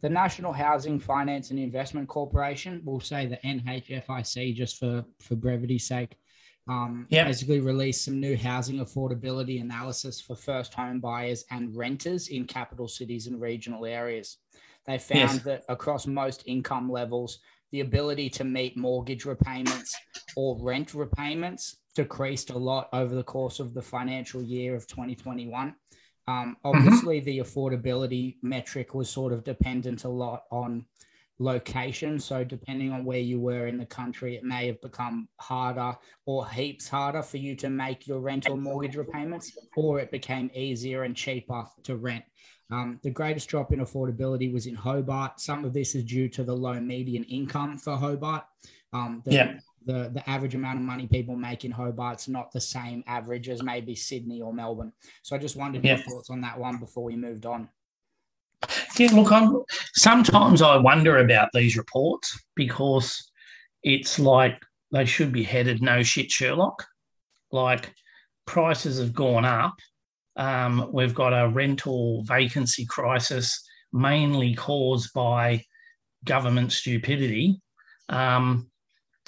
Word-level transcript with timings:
the 0.00 0.08
National 0.08 0.52
Housing 0.52 1.00
Finance 1.00 1.50
and 1.50 1.58
Investment 1.58 2.08
Corporation, 2.08 2.80
we'll 2.84 3.00
say 3.00 3.26
the 3.26 3.38
NHFIC 3.44 4.54
just 4.54 4.78
for, 4.78 5.04
for 5.20 5.34
brevity's 5.34 5.86
sake, 5.88 6.16
um, 6.68 7.06
Yep. 7.10 7.26
basically 7.26 7.60
released 7.60 8.04
some 8.04 8.20
new 8.20 8.36
housing 8.36 8.76
affordability 8.76 9.60
analysis 9.60 10.20
for 10.20 10.36
first 10.36 10.74
home 10.74 11.00
buyers 11.00 11.44
and 11.50 11.74
renters 11.74 12.28
in 12.28 12.44
capital 12.44 12.86
cities 12.86 13.26
and 13.26 13.40
regional 13.40 13.84
areas. 13.86 14.38
They 14.86 14.98
found 14.98 15.34
Yes. 15.34 15.42
that 15.44 15.64
across 15.68 16.06
most 16.06 16.42
income 16.46 16.90
levels, 16.90 17.40
the 17.72 17.80
ability 17.80 18.30
to 18.30 18.44
meet 18.44 18.76
mortgage 18.76 19.24
repayments 19.24 19.94
or 20.36 20.58
rent 20.62 20.94
repayments 20.94 21.76
decreased 21.94 22.50
a 22.50 22.56
lot 22.58 22.88
over 22.92 23.14
the 23.14 23.24
course 23.24 23.58
of 23.60 23.74
the 23.74 23.82
financial 23.82 24.42
year 24.42 24.74
of 24.76 24.86
2021. 24.86 25.74
Um, 26.28 26.58
obviously, 26.62 27.20
the 27.20 27.38
affordability 27.38 28.36
metric 28.42 28.94
was 28.94 29.08
sort 29.08 29.32
of 29.32 29.44
dependent 29.44 30.04
a 30.04 30.10
lot 30.10 30.42
on 30.50 30.84
location. 31.38 32.20
So, 32.20 32.44
depending 32.44 32.92
on 32.92 33.06
where 33.06 33.18
you 33.18 33.40
were 33.40 33.66
in 33.66 33.78
the 33.78 33.86
country, 33.86 34.36
it 34.36 34.44
may 34.44 34.66
have 34.66 34.80
become 34.82 35.28
harder 35.38 35.96
or 36.26 36.46
heaps 36.46 36.86
harder 36.86 37.22
for 37.22 37.38
you 37.38 37.56
to 37.56 37.70
make 37.70 38.06
your 38.06 38.20
rent 38.20 38.46
or 38.46 38.58
mortgage 38.58 38.96
repayments, 38.96 39.56
or 39.74 40.00
it 40.00 40.10
became 40.10 40.50
easier 40.54 41.04
and 41.04 41.16
cheaper 41.16 41.64
to 41.84 41.96
rent. 41.96 42.24
Um, 42.70 43.00
the 43.02 43.10
greatest 43.10 43.48
drop 43.48 43.72
in 43.72 43.80
affordability 43.80 44.52
was 44.52 44.66
in 44.66 44.74
Hobart. 44.74 45.40
Some 45.40 45.64
of 45.64 45.72
this 45.72 45.94
is 45.94 46.04
due 46.04 46.28
to 46.28 46.44
the 46.44 46.54
low 46.54 46.78
median 46.78 47.24
income 47.24 47.78
for 47.78 47.96
Hobart. 47.96 48.44
Um, 48.92 49.22
the, 49.24 49.32
Yeah. 49.32 49.58
the, 49.84 50.10
the 50.14 50.28
average 50.28 50.54
amount 50.54 50.78
of 50.78 50.84
money 50.84 51.06
people 51.06 51.36
make 51.36 51.64
in 51.64 51.72
Hobart's 51.72 52.28
not 52.28 52.52
the 52.52 52.60
same 52.60 53.04
average 53.06 53.48
as 53.48 53.62
maybe 53.62 53.94
Sydney 53.94 54.40
or 54.40 54.52
Melbourne. 54.52 54.92
So 55.22 55.36
I 55.36 55.38
just 55.38 55.56
wondered 55.56 55.84
your 55.84 55.98
thoughts 55.98 56.30
on 56.30 56.40
that 56.42 56.58
one 56.58 56.78
before 56.78 57.04
we 57.04 57.16
moved 57.16 57.46
on. 57.46 57.68
Yeah, 58.98 59.10
look, 59.12 59.30
I'm, 59.30 59.62
sometimes 59.94 60.62
I 60.62 60.76
wonder 60.76 61.18
about 61.18 61.50
these 61.54 61.76
reports 61.76 62.36
because 62.56 63.30
it's 63.84 64.18
like 64.18 64.60
they 64.90 65.04
should 65.04 65.32
be 65.32 65.44
headed 65.44 65.80
no 65.80 66.02
shit 66.02 66.30
Sherlock. 66.30 66.84
Like 67.52 67.94
prices 68.46 68.98
have 68.98 69.12
gone 69.14 69.44
up. 69.44 69.74
Um, 70.36 70.90
we've 70.92 71.14
got 71.14 71.30
a 71.32 71.48
rental 71.48 72.24
vacancy 72.24 72.84
crisis 72.86 73.64
mainly 73.92 74.54
caused 74.54 75.12
by 75.12 75.62
government 76.24 76.72
stupidity. 76.72 77.60
Um, 78.08 78.70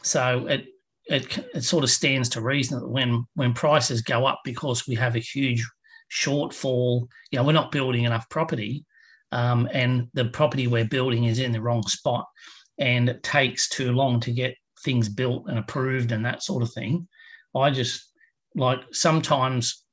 so 0.02 0.46
it, 0.46 0.66
it 1.06 1.38
it 1.54 1.62
sort 1.62 1.84
of 1.84 1.90
stands 1.90 2.28
to 2.30 2.40
reason 2.40 2.80
that 2.80 2.88
when 2.88 3.24
when 3.34 3.52
prices 3.52 4.02
go 4.02 4.26
up 4.26 4.40
because 4.44 4.86
we 4.86 4.94
have 4.94 5.16
a 5.16 5.20
huge 5.20 5.66
shortfall, 6.10 7.06
you 7.30 7.38
know, 7.38 7.44
we're 7.44 7.52
not 7.52 7.72
building 7.72 8.04
enough 8.04 8.28
property 8.28 8.84
um, 9.32 9.68
and 9.72 10.08
the 10.14 10.24
property 10.26 10.66
we're 10.66 10.84
building 10.84 11.24
is 11.24 11.38
in 11.38 11.52
the 11.52 11.60
wrong 11.60 11.82
spot 11.86 12.26
and 12.78 13.08
it 13.08 13.22
takes 13.22 13.68
too 13.68 13.92
long 13.92 14.20
to 14.20 14.32
get 14.32 14.54
things 14.84 15.08
built 15.08 15.44
and 15.48 15.58
approved 15.58 16.12
and 16.12 16.24
that 16.24 16.42
sort 16.42 16.62
of 16.62 16.72
thing. 16.72 17.06
I 17.54 17.70
just 17.70 18.10
like 18.56 18.80
sometimes 18.92 19.84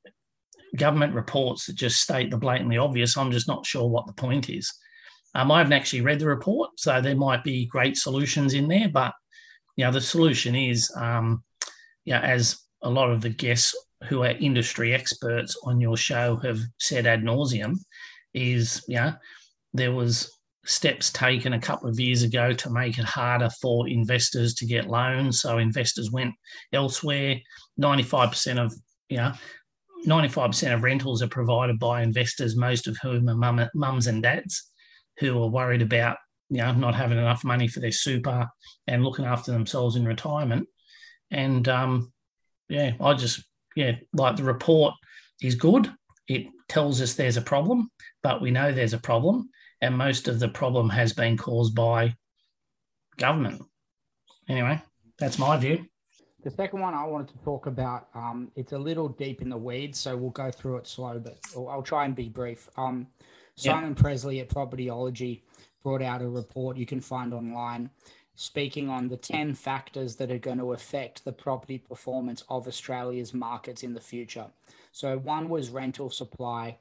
government 0.76 1.14
reports 1.14 1.66
that 1.66 1.76
just 1.76 2.02
state 2.02 2.32
the 2.32 2.38
blatantly 2.38 2.78
obvious. 2.78 3.18
I'm 3.18 3.32
just 3.32 3.48
not 3.48 3.66
sure 3.66 3.88
what 3.88 4.08
the 4.08 4.14
point 4.14 4.50
is. 4.50 4.72
Um, 5.36 5.52
I 5.52 5.60
haven't 5.60 5.74
actually 5.74 6.02
read 6.02 6.20
the 6.20 6.28
report, 6.28 6.72
so 6.78 7.00
there 7.00 7.16
might 7.16 7.44
be 7.44 7.68
great 7.68 7.98
solutions 7.98 8.54
in 8.54 8.68
there, 8.68 8.90
but 8.90 9.14
know 9.86 9.92
the 9.92 10.02
solution 10.02 10.56
is, 10.56 10.92
um, 10.96 11.44
as 12.10 12.60
a 12.82 12.90
lot 12.90 13.12
of 13.12 13.22
the 13.22 13.30
guests 13.30 13.76
who 14.08 14.24
are 14.24 14.32
industry 14.32 14.94
experts 14.94 15.58
on 15.64 15.82
your 15.82 15.98
show 15.98 16.38
have 16.38 16.60
said 16.80 17.06
ad 17.06 17.24
nauseum, 17.24 17.76
is 18.34 18.84
know 18.88 19.14
there 19.74 19.92
was 19.92 20.32
steps 20.66 21.12
taken 21.12 21.54
a 21.54 21.60
couple 21.60 21.90
of 21.90 22.00
years 22.00 22.24
ago 22.24 22.52
to 22.52 22.70
make 22.70 22.98
it 22.98 23.06
harder 23.06 23.50
for 23.62 23.88
investors 23.88 24.54
to 24.54 24.66
get 24.66 24.90
loans. 24.90 25.42
So 25.42 25.58
investors 25.60 26.12
went 26.12 26.34
elsewhere. 26.74 27.40
95% 27.80 28.66
of 28.66 28.74
know 29.18 29.34
95% 30.06 30.74
of 30.74 30.84
rentals 30.84 31.22
are 31.22 31.28
provided 31.28 31.80
by 31.80 32.02
investors 32.02 32.56
most 32.56 32.88
of 32.88 32.98
whom 33.02 33.30
are 33.30 33.36
mum, 33.36 33.68
mums 33.74 34.08
and 34.08 34.22
dads 34.22 34.70
who 35.20 35.42
are 35.42 35.50
worried 35.50 35.82
about 35.82 36.18
you 36.50 36.58
know 36.58 36.72
not 36.74 36.96
having 36.96 37.18
enough 37.18 37.44
money 37.44 37.68
for 37.68 37.80
their 37.80 37.92
super 37.92 38.48
and 38.88 39.04
looking 39.04 39.26
after 39.26 39.52
themselves 39.52 39.96
in 39.96 40.06
retirement 40.06 40.68
and 41.32 41.68
um 41.68 42.12
yeah 42.70 42.94
i 43.02 43.14
just 43.14 43.44
yeah 43.76 43.92
like 44.14 44.36
the 44.36 44.44
report 44.44 44.94
is 45.42 45.56
good 45.56 45.92
it 46.28 46.48
tells 46.70 47.02
us 47.02 47.14
there's 47.14 47.38
a 47.38 47.42
problem 47.42 47.90
but 48.28 48.42
we 48.42 48.52
know 48.52 48.74
there's 48.74 48.94
a 48.94 49.00
problem, 49.00 49.50
and 49.82 49.98
most 49.98 50.28
of 50.28 50.40
the 50.40 50.50
problem 50.50 50.90
has 50.90 51.14
been 51.14 51.38
caused 51.38 51.74
by 51.74 52.14
government. 53.18 53.62
Anyway, 54.50 54.82
that's 55.18 55.40
my 55.40 55.56
view. 55.56 55.86
The 56.44 56.52
second 56.52 56.82
one 56.82 56.94
I 56.94 57.06
wanted 57.06 57.30
to 57.30 57.38
talk 57.46 57.68
about, 57.68 58.08
um, 58.14 58.52
it's 58.58 58.74
a 58.74 58.78
little 58.78 59.08
deep 59.08 59.42
in 59.42 59.50
the 59.50 59.58
weeds, 59.58 59.98
so 59.98 60.18
we'll 60.18 60.32
go 60.32 60.52
through 60.52 60.76
it 60.78 60.88
slow, 60.88 61.20
but 61.20 61.38
I'll 61.56 61.70
I'll 61.70 61.82
try 61.82 62.04
and 62.04 62.16
be 62.16 62.28
brief. 62.28 62.70
Um, 62.76 63.08
Yeah. 63.58 63.74
Simon 63.74 63.96
Pressley 63.96 64.42
at 64.42 64.50
Propertyology 64.50 65.44
brought 65.88 66.02
out 66.02 66.22
a 66.22 66.28
report 66.28 66.76
you 66.76 66.86
can 66.86 67.00
find 67.00 67.34
online 67.34 67.90
speaking 68.36 68.90
on 68.90 69.08
the 69.08 69.16
10 69.16 69.54
factors 69.54 70.18
that 70.18 70.30
are 70.30 70.38
going 70.38 70.58
to 70.58 70.74
affect 70.74 71.24
the 71.24 71.32
property 71.32 71.78
performance 71.78 72.44
of 72.50 72.68
Australia's 72.68 73.34
markets 73.34 73.84
in 73.84 73.94
the 73.94 74.02
future. 74.02 74.48
So, 74.92 75.18
one 75.18 75.48
was 75.48 75.70
rental 75.70 76.10
supply. 76.10 76.76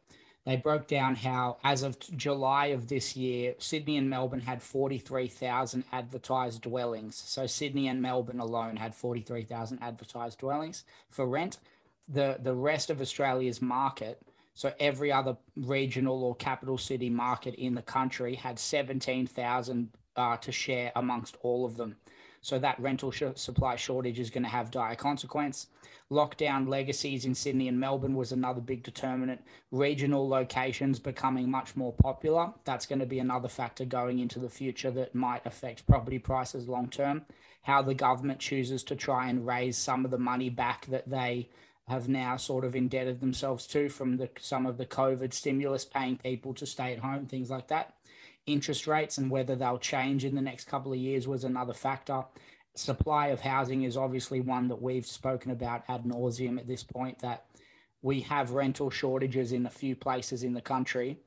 They 0.44 0.56
broke 0.56 0.88
down 0.88 1.14
how, 1.14 1.58
as 1.62 1.84
of 1.84 2.00
July 2.16 2.66
of 2.66 2.88
this 2.88 3.16
year, 3.16 3.54
Sydney 3.58 3.96
and 3.96 4.10
Melbourne 4.10 4.40
had 4.40 4.60
43,000 4.60 5.84
advertised 5.92 6.62
dwellings. 6.62 7.14
So, 7.14 7.46
Sydney 7.46 7.86
and 7.86 8.02
Melbourne 8.02 8.40
alone 8.40 8.74
had 8.74 8.92
43,000 8.92 9.78
advertised 9.80 10.40
dwellings 10.40 10.82
for 11.08 11.28
rent. 11.28 11.58
The, 12.08 12.38
the 12.42 12.54
rest 12.54 12.90
of 12.90 13.00
Australia's 13.00 13.62
market, 13.62 14.20
so 14.56 14.72
every 14.80 15.12
other 15.12 15.36
regional 15.54 16.24
or 16.24 16.34
capital 16.34 16.78
city 16.78 17.10
market 17.10 17.54
in 17.56 17.74
the 17.74 17.82
country, 17.82 18.34
had 18.34 18.58
17,000 18.58 19.90
uh, 20.16 20.36
to 20.38 20.50
share 20.50 20.92
amongst 20.96 21.36
all 21.42 21.66
of 21.66 21.76
them. 21.76 21.96
So, 22.40 22.58
that 22.60 22.80
rental 22.80 23.10
sh- 23.10 23.24
supply 23.34 23.76
shortage 23.76 24.18
is 24.18 24.30
going 24.30 24.44
to 24.44 24.48
have 24.48 24.70
dire 24.70 24.94
consequence. 24.94 25.66
Lockdown 26.10 26.68
legacies 26.68 27.26
in 27.26 27.34
Sydney 27.34 27.68
and 27.68 27.78
Melbourne 27.78 28.14
was 28.14 28.32
another 28.32 28.62
big 28.62 28.82
determinant. 28.82 29.42
Regional 29.70 30.26
locations 30.26 31.00
becoming 31.00 31.50
much 31.50 31.76
more 31.76 31.92
popular. 31.92 32.52
That's 32.64 32.86
going 32.86 33.00
to 33.00 33.06
be 33.06 33.18
another 33.18 33.48
factor 33.48 33.84
going 33.84 34.20
into 34.20 34.38
the 34.38 34.48
future 34.48 34.90
that 34.92 35.14
might 35.14 35.44
affect 35.44 35.86
property 35.86 36.18
prices 36.18 36.66
long 36.66 36.88
term. 36.88 37.26
How 37.62 37.82
the 37.82 37.94
government 37.94 38.38
chooses 38.38 38.84
to 38.84 38.96
try 38.96 39.28
and 39.28 39.46
raise 39.46 39.76
some 39.76 40.06
of 40.06 40.10
the 40.10 40.18
money 40.18 40.48
back 40.48 40.86
that 40.86 41.10
they 41.10 41.50
have 41.88 42.08
now 42.08 42.36
sort 42.36 42.64
of 42.64 42.74
indebted 42.74 43.20
themselves 43.20 43.66
to 43.68 43.88
from 43.88 44.16
the 44.16 44.28
some 44.40 44.66
of 44.66 44.76
the 44.76 44.86
COVID 44.86 45.32
stimulus, 45.32 45.84
paying 45.84 46.16
people 46.16 46.52
to 46.54 46.66
stay 46.66 46.92
at 46.92 46.98
home, 46.98 47.26
things 47.26 47.48
like 47.50 47.68
that. 47.68 47.94
Interest 48.46 48.86
rates 48.86 49.18
and 49.18 49.30
whether 49.30 49.54
they'll 49.54 49.78
change 49.78 50.24
in 50.24 50.34
the 50.34 50.42
next 50.42 50.64
couple 50.64 50.92
of 50.92 50.98
years 50.98 51.28
was 51.28 51.44
another 51.44 51.72
factor. 51.72 52.24
Supply 52.74 53.28
of 53.28 53.40
housing 53.40 53.84
is 53.84 53.96
obviously 53.96 54.40
one 54.40 54.68
that 54.68 54.82
we've 54.82 55.06
spoken 55.06 55.50
about 55.50 55.84
ad 55.88 56.04
nauseum 56.04 56.58
at 56.58 56.66
this 56.66 56.82
point 56.82 57.20
that 57.20 57.44
we 58.02 58.20
have 58.20 58.50
rental 58.50 58.90
shortages 58.90 59.52
in 59.52 59.64
a 59.64 59.70
few 59.70 59.96
places 59.96 60.42
in 60.42 60.54
the 60.54 60.60
country. 60.60 61.18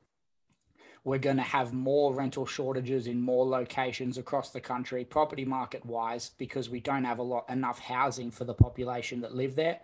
We're 1.02 1.18
going 1.18 1.38
to 1.38 1.42
have 1.42 1.72
more 1.72 2.14
rental 2.14 2.44
shortages 2.44 3.06
in 3.06 3.20
more 3.20 3.46
locations 3.46 4.18
across 4.18 4.50
the 4.50 4.60
country 4.60 5.04
property 5.04 5.46
market 5.46 5.84
wise 5.84 6.30
because 6.36 6.68
we 6.68 6.80
don't 6.80 7.04
have 7.04 7.18
a 7.18 7.22
lot 7.22 7.48
enough 7.48 7.78
housing 7.78 8.30
for 8.30 8.44
the 8.44 8.54
population 8.54 9.22
that 9.22 9.34
live 9.34 9.56
there 9.56 9.80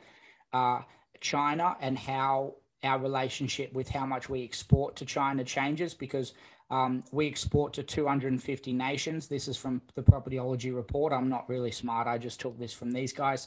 uh, 0.57 0.83
china 1.21 1.77
and 1.81 1.99
how 1.99 2.55
our 2.85 2.99
relationship 2.99 3.73
with 3.73 3.89
how 3.89 4.07
much 4.07 4.29
we 4.29 4.43
export 4.45 4.97
to 4.97 5.05
china 5.05 5.43
changes 5.45 5.95
because 5.95 6.35
um, 6.71 7.05
we 7.13 7.29
export 7.29 7.73
to 7.75 7.83
250 7.83 8.73
nations. 8.73 9.29
This 9.29 9.47
is 9.47 9.57
from 9.57 9.83
the 9.95 10.03
Propertyology 10.03 10.75
report. 10.75 11.13
I'm 11.13 11.29
not 11.29 11.49
really 11.49 11.71
smart. 11.71 12.09
I 12.09 12.19
just 12.19 12.41
took 12.41 12.59
this 12.59 12.73
from 12.73 12.91
these 12.91 13.13
guys. 13.13 13.47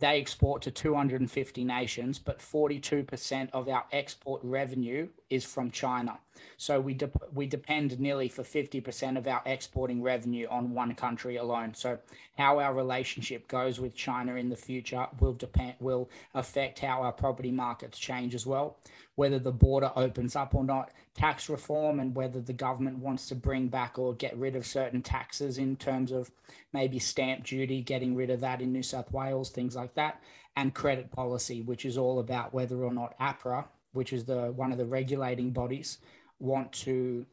They 0.00 0.20
export 0.20 0.62
to 0.62 0.70
250 0.70 1.64
nations, 1.64 2.18
but 2.18 2.38
42% 2.38 3.50
of 3.52 3.68
our 3.68 3.84
export 3.90 4.40
revenue 4.44 5.08
is 5.28 5.44
from 5.44 5.72
China. 5.72 6.18
So 6.56 6.80
we 6.80 6.94
de- 6.94 7.10
we 7.34 7.46
depend 7.46 7.98
nearly 7.98 8.28
for 8.28 8.42
50% 8.44 9.16
of 9.18 9.26
our 9.26 9.42
exporting 9.44 10.02
revenue 10.02 10.46
on 10.48 10.72
one 10.72 10.94
country 10.94 11.36
alone. 11.36 11.74
So 11.74 11.98
how 12.36 12.60
our 12.60 12.72
relationship 12.72 13.48
goes 13.48 13.80
with 13.80 13.96
China 13.96 14.36
in 14.36 14.48
the 14.48 14.56
future 14.56 15.08
will 15.18 15.32
depend 15.32 15.74
will 15.80 16.08
affect 16.34 16.78
how 16.78 17.02
our 17.02 17.12
property 17.12 17.50
markets 17.50 17.98
change 17.98 18.36
as 18.36 18.46
well. 18.46 18.76
Whether 19.16 19.40
the 19.40 19.50
border 19.52 19.90
opens 19.96 20.36
up 20.36 20.54
or 20.54 20.62
not, 20.62 20.92
tax 21.18 21.48
reform, 21.48 21.98
and 21.98 22.14
whether 22.14 22.40
the 22.40 22.52
government 22.52 22.98
wants 22.98 23.26
to 23.26 23.34
bring 23.34 23.66
back 23.66 23.98
or 23.98 24.14
get 24.14 24.38
rid 24.38 24.54
of 24.54 24.64
certain 24.64 25.02
taxes 25.02 25.58
in 25.58 25.74
terms 25.74 26.12
of 26.12 26.30
maybe 26.72 27.00
stamp 27.00 27.44
duty, 27.44 27.82
getting 27.82 28.14
rid 28.14 28.30
of 28.30 28.40
that 28.40 28.62
in 28.62 28.72
New 28.72 28.84
South 28.84 29.10
Wales, 29.10 29.50
things 29.50 29.74
like 29.74 29.94
that, 29.94 30.22
and 30.56 30.74
credit 30.74 31.10
policy, 31.10 31.60
which 31.60 31.84
is 31.84 31.98
all 31.98 32.20
about 32.20 32.54
whether 32.54 32.84
or 32.84 32.92
not 32.92 33.18
APRA, 33.18 33.64
which 33.92 34.12
is 34.12 34.26
the 34.26 34.52
one 34.52 34.70
of 34.70 34.78
the 34.78 34.86
regulating 34.86 35.50
bodies, 35.50 35.98
want 36.38 36.70
to 36.72 37.26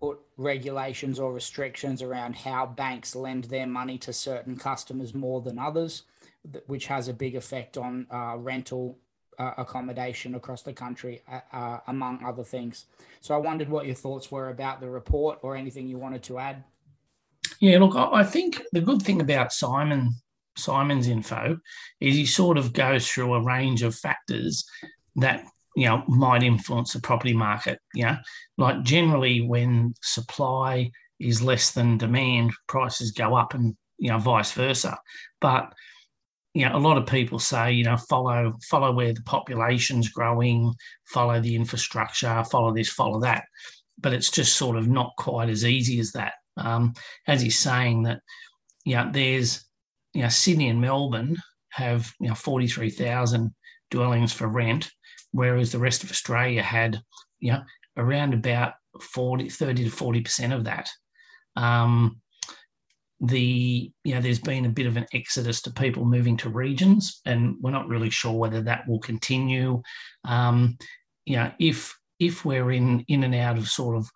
put 0.00 0.20
regulations 0.36 1.18
or 1.18 1.32
restrictions 1.32 2.02
around 2.02 2.36
how 2.36 2.66
banks 2.66 3.16
lend 3.16 3.44
their 3.44 3.66
money 3.66 3.98
to 3.98 4.12
certain 4.12 4.56
customers 4.56 5.12
more 5.12 5.40
than 5.40 5.58
others, 5.58 6.04
which 6.66 6.86
has 6.86 7.08
a 7.08 7.12
big 7.12 7.34
effect 7.34 7.76
on 7.76 8.06
uh, 8.12 8.36
rental 8.36 8.96
uh, 9.38 9.52
accommodation 9.58 10.34
across 10.34 10.62
the 10.62 10.72
country, 10.72 11.22
uh, 11.30 11.40
uh, 11.52 11.80
among 11.88 12.24
other 12.24 12.44
things. 12.44 12.86
So 13.20 13.34
I 13.34 13.38
wondered 13.38 13.68
what 13.68 13.86
your 13.86 13.94
thoughts 13.94 14.30
were 14.30 14.50
about 14.50 14.80
the 14.80 14.88
report 14.88 15.38
or 15.42 15.56
anything 15.56 15.88
you 15.88 15.98
wanted 15.98 16.22
to 16.24 16.38
add. 16.38 16.64
Yeah, 17.60 17.78
look, 17.78 17.96
I 17.96 18.24
think 18.24 18.62
the 18.72 18.80
good 18.80 19.02
thing 19.02 19.20
about 19.20 19.52
Simon 19.52 20.14
Simon's 20.56 21.06
info 21.06 21.58
is 22.00 22.14
he 22.14 22.26
sort 22.26 22.56
of 22.56 22.72
goes 22.72 23.06
through 23.08 23.34
a 23.34 23.42
range 23.42 23.82
of 23.82 23.94
factors 23.94 24.64
that 25.16 25.44
you 25.74 25.86
know 25.86 26.02
might 26.08 26.42
influence 26.42 26.92
the 26.92 27.00
property 27.00 27.34
market. 27.34 27.78
Yeah, 27.94 28.18
like 28.58 28.82
generally 28.82 29.42
when 29.42 29.94
supply 30.02 30.90
is 31.20 31.42
less 31.42 31.72
than 31.72 31.98
demand, 31.98 32.52
prices 32.66 33.12
go 33.12 33.36
up, 33.36 33.54
and 33.54 33.76
you 33.98 34.10
know 34.10 34.18
vice 34.18 34.52
versa. 34.52 34.98
But 35.40 35.72
you 36.56 36.66
know, 36.66 36.74
a 36.74 36.78
lot 36.78 36.96
of 36.96 37.04
people 37.04 37.38
say, 37.38 37.72
you 37.72 37.84
know, 37.84 37.98
follow 37.98 38.54
follow 38.70 38.90
where 38.90 39.12
the 39.12 39.22
population's 39.24 40.08
growing, 40.08 40.72
follow 41.04 41.38
the 41.38 41.54
infrastructure, 41.54 42.42
follow 42.44 42.72
this, 42.72 42.88
follow 42.88 43.20
that. 43.20 43.44
But 43.98 44.14
it's 44.14 44.30
just 44.30 44.56
sort 44.56 44.78
of 44.78 44.88
not 44.88 45.12
quite 45.18 45.50
as 45.50 45.66
easy 45.66 46.00
as 46.00 46.12
that. 46.12 46.32
Um, 46.56 46.94
as 47.26 47.42
he's 47.42 47.58
saying 47.58 48.04
that, 48.04 48.20
yeah, 48.86 49.10
there's, 49.12 49.66
you 50.14 50.22
know, 50.22 50.30
Sydney 50.30 50.70
and 50.70 50.80
Melbourne 50.80 51.36
have, 51.72 52.10
you 52.20 52.28
know, 52.28 52.34
43,000 52.34 53.54
dwellings 53.90 54.32
for 54.32 54.48
rent, 54.48 54.90
whereas 55.32 55.72
the 55.72 55.78
rest 55.78 56.04
of 56.04 56.10
Australia 56.10 56.62
had, 56.62 56.98
you 57.38 57.52
know, 57.52 57.60
around 57.98 58.32
about 58.32 58.72
40, 59.02 59.50
30 59.50 59.84
to 59.84 59.90
40% 59.90 60.54
of 60.54 60.64
that. 60.64 60.88
Um, 61.54 62.22
the 63.20 63.90
you 64.04 64.14
know 64.14 64.20
there's 64.20 64.38
been 64.38 64.66
a 64.66 64.70
bit 64.70 64.86
of 64.86 64.96
an 64.96 65.06
exodus 65.14 65.62
to 65.62 65.70
people 65.70 66.04
moving 66.04 66.36
to 66.36 66.50
regions 66.50 67.20
and 67.24 67.56
we're 67.60 67.70
not 67.70 67.88
really 67.88 68.10
sure 68.10 68.32
whether 68.32 68.60
that 68.62 68.86
will 68.86 69.00
continue. 69.00 69.82
Um, 70.24 70.76
you 71.24 71.36
know 71.36 71.50
if 71.58 71.94
if 72.18 72.44
we're 72.44 72.72
in 72.72 73.04
in 73.08 73.24
and 73.24 73.34
out 73.34 73.58
of 73.58 73.68
sort 73.68 73.96
of 73.96 74.08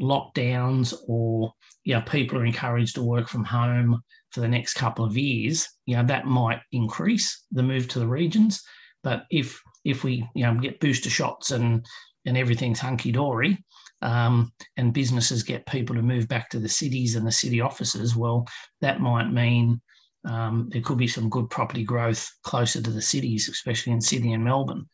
lockdowns 0.00 0.94
or 1.06 1.52
you 1.84 1.94
know 1.94 2.00
people 2.02 2.38
are 2.38 2.46
encouraged 2.46 2.94
to 2.94 3.02
work 3.02 3.28
from 3.28 3.44
home 3.44 4.00
for 4.30 4.40
the 4.40 4.48
next 4.48 4.74
couple 4.74 5.04
of 5.04 5.16
years 5.16 5.68
you 5.86 5.94
know 5.94 6.04
that 6.04 6.26
might 6.26 6.60
increase 6.72 7.44
the 7.52 7.62
move 7.62 7.88
to 7.88 7.98
the 7.98 8.06
regions. 8.06 8.62
But 9.02 9.24
if 9.30 9.60
if 9.84 10.04
we 10.04 10.28
you 10.34 10.44
know 10.44 10.54
get 10.54 10.80
booster 10.80 11.10
shots 11.10 11.50
and 11.50 11.84
and 12.26 12.36
everything's 12.36 12.80
hunky 12.80 13.12
dory 13.12 13.64
um, 14.02 14.52
and 14.76 14.92
businesses 14.92 15.42
get 15.42 15.66
people 15.66 15.94
to 15.96 16.02
move 16.02 16.28
back 16.28 16.50
to 16.50 16.58
the 16.58 16.68
cities 16.68 17.14
and 17.14 17.26
the 17.26 17.32
city 17.32 17.60
offices, 17.60 18.16
well, 18.16 18.46
that 18.80 19.00
might 19.00 19.30
mean 19.30 19.80
um, 20.24 20.68
there 20.72 20.82
could 20.82 20.98
be 20.98 21.08
some 21.08 21.28
good 21.28 21.48
property 21.50 21.84
growth 21.84 22.30
closer 22.42 22.82
to 22.82 22.90
the 22.90 23.02
cities, 23.02 23.48
especially 23.48 23.92
in 23.92 24.00
Sydney 24.00 24.34
and 24.34 24.44
Melbourne. 24.44 24.88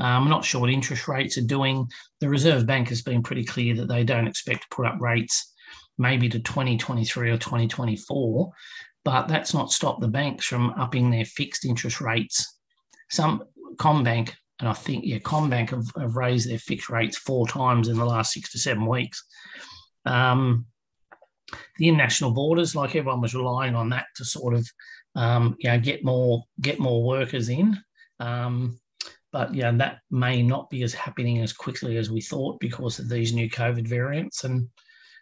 Uh, 0.00 0.04
I'm 0.04 0.28
not 0.28 0.44
sure 0.44 0.60
what 0.60 0.70
interest 0.70 1.06
rates 1.08 1.36
are 1.38 1.42
doing. 1.42 1.88
The 2.20 2.28
Reserve 2.28 2.66
Bank 2.66 2.88
has 2.88 3.02
been 3.02 3.22
pretty 3.22 3.44
clear 3.44 3.74
that 3.76 3.88
they 3.88 4.04
don't 4.04 4.26
expect 4.26 4.62
to 4.62 4.74
put 4.74 4.86
up 4.86 5.00
rates 5.00 5.52
maybe 5.98 6.28
to 6.28 6.40
2023 6.40 7.30
or 7.30 7.36
2024, 7.36 8.50
but 9.04 9.28
that's 9.28 9.54
not 9.54 9.72
stopped 9.72 10.00
the 10.00 10.08
banks 10.08 10.46
from 10.46 10.70
upping 10.78 11.10
their 11.10 11.24
fixed 11.24 11.64
interest 11.64 12.00
rates. 12.00 12.58
Some 13.10 13.44
CommBank 13.76 14.32
and 14.60 14.68
I 14.68 14.72
think, 14.72 15.04
yeah, 15.04 15.18
CommBank 15.18 15.70
have, 15.70 15.86
have 15.98 16.16
raised 16.16 16.48
their 16.48 16.58
fixed 16.58 16.88
rates 16.88 17.18
four 17.18 17.48
times 17.48 17.88
in 17.88 17.96
the 17.96 18.04
last 18.04 18.32
six 18.32 18.52
to 18.52 18.58
seven 18.58 18.86
weeks. 18.86 19.24
Um, 20.04 20.66
the 21.78 21.88
international 21.88 22.30
borders, 22.32 22.76
like 22.76 22.96
everyone 22.96 23.20
was 23.20 23.34
relying 23.34 23.74
on 23.74 23.90
that 23.90 24.06
to 24.16 24.24
sort 24.24 24.54
of, 24.54 24.68
um, 25.14 25.56
you 25.58 25.68
know, 25.68 25.78
get 25.78 26.04
more 26.04 26.44
get 26.60 26.78
more 26.78 27.02
workers 27.02 27.48
in. 27.48 27.78
Um, 28.20 28.78
but 29.32 29.54
yeah, 29.54 29.72
that 29.72 29.98
may 30.10 30.42
not 30.42 30.70
be 30.70 30.82
as 30.82 30.94
happening 30.94 31.40
as 31.40 31.52
quickly 31.52 31.96
as 31.96 32.10
we 32.10 32.20
thought 32.20 32.60
because 32.60 32.98
of 32.98 33.08
these 33.08 33.32
new 33.32 33.48
COVID 33.50 33.86
variants. 33.88 34.44
And 34.44 34.68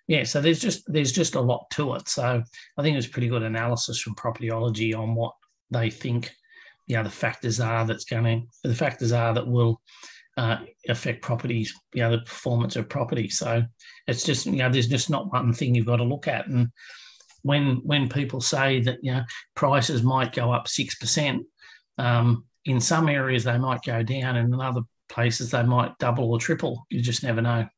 yeah, 0.06 0.24
so 0.24 0.40
there's 0.40 0.58
just 0.60 0.82
there's 0.92 1.12
just 1.12 1.36
a 1.36 1.40
lot 1.40 1.70
to 1.72 1.94
it. 1.94 2.08
So 2.08 2.42
I 2.76 2.82
think 2.82 2.94
it 2.94 2.96
was 2.96 3.06
pretty 3.06 3.28
good 3.28 3.44
analysis 3.44 4.00
from 4.00 4.16
Propertyology 4.16 4.96
on 4.96 5.14
what 5.14 5.34
they 5.70 5.90
think 5.90 6.32
the 7.02 7.10
factors 7.10 7.60
are 7.60 7.86
that's 7.86 8.04
going 8.04 8.24
to 8.24 8.68
the 8.68 8.74
factors 8.74 9.12
are 9.12 9.34
that 9.34 9.46
will 9.46 9.80
uh, 10.36 10.58
affect 10.88 11.22
properties, 11.22 11.74
you 11.92 12.02
know, 12.02 12.12
the 12.12 12.22
performance 12.22 12.76
of 12.76 12.88
property. 12.88 13.28
So 13.28 13.62
it's 14.06 14.24
just 14.24 14.46
you 14.46 14.56
know 14.56 14.70
there's 14.70 14.88
just 14.88 15.10
not 15.10 15.32
one 15.32 15.52
thing 15.52 15.74
you've 15.74 15.86
got 15.86 15.96
to 15.96 16.04
look 16.04 16.28
at. 16.28 16.46
And 16.46 16.68
when 17.42 17.76
when 17.84 18.08
people 18.08 18.40
say 18.40 18.80
that 18.80 18.98
you 19.02 19.12
know 19.12 19.22
prices 19.54 20.02
might 20.02 20.32
go 20.32 20.52
up 20.52 20.68
six 20.68 20.94
percent, 20.94 21.42
um, 21.98 22.44
in 22.64 22.80
some 22.80 23.08
areas 23.08 23.44
they 23.44 23.58
might 23.58 23.82
go 23.82 24.02
down, 24.02 24.36
and 24.36 24.52
in 24.52 24.60
other 24.60 24.82
places 25.08 25.50
they 25.50 25.62
might 25.62 25.98
double 25.98 26.30
or 26.30 26.38
triple. 26.38 26.86
You 26.88 27.02
just 27.02 27.22
never 27.22 27.42
know. 27.42 27.68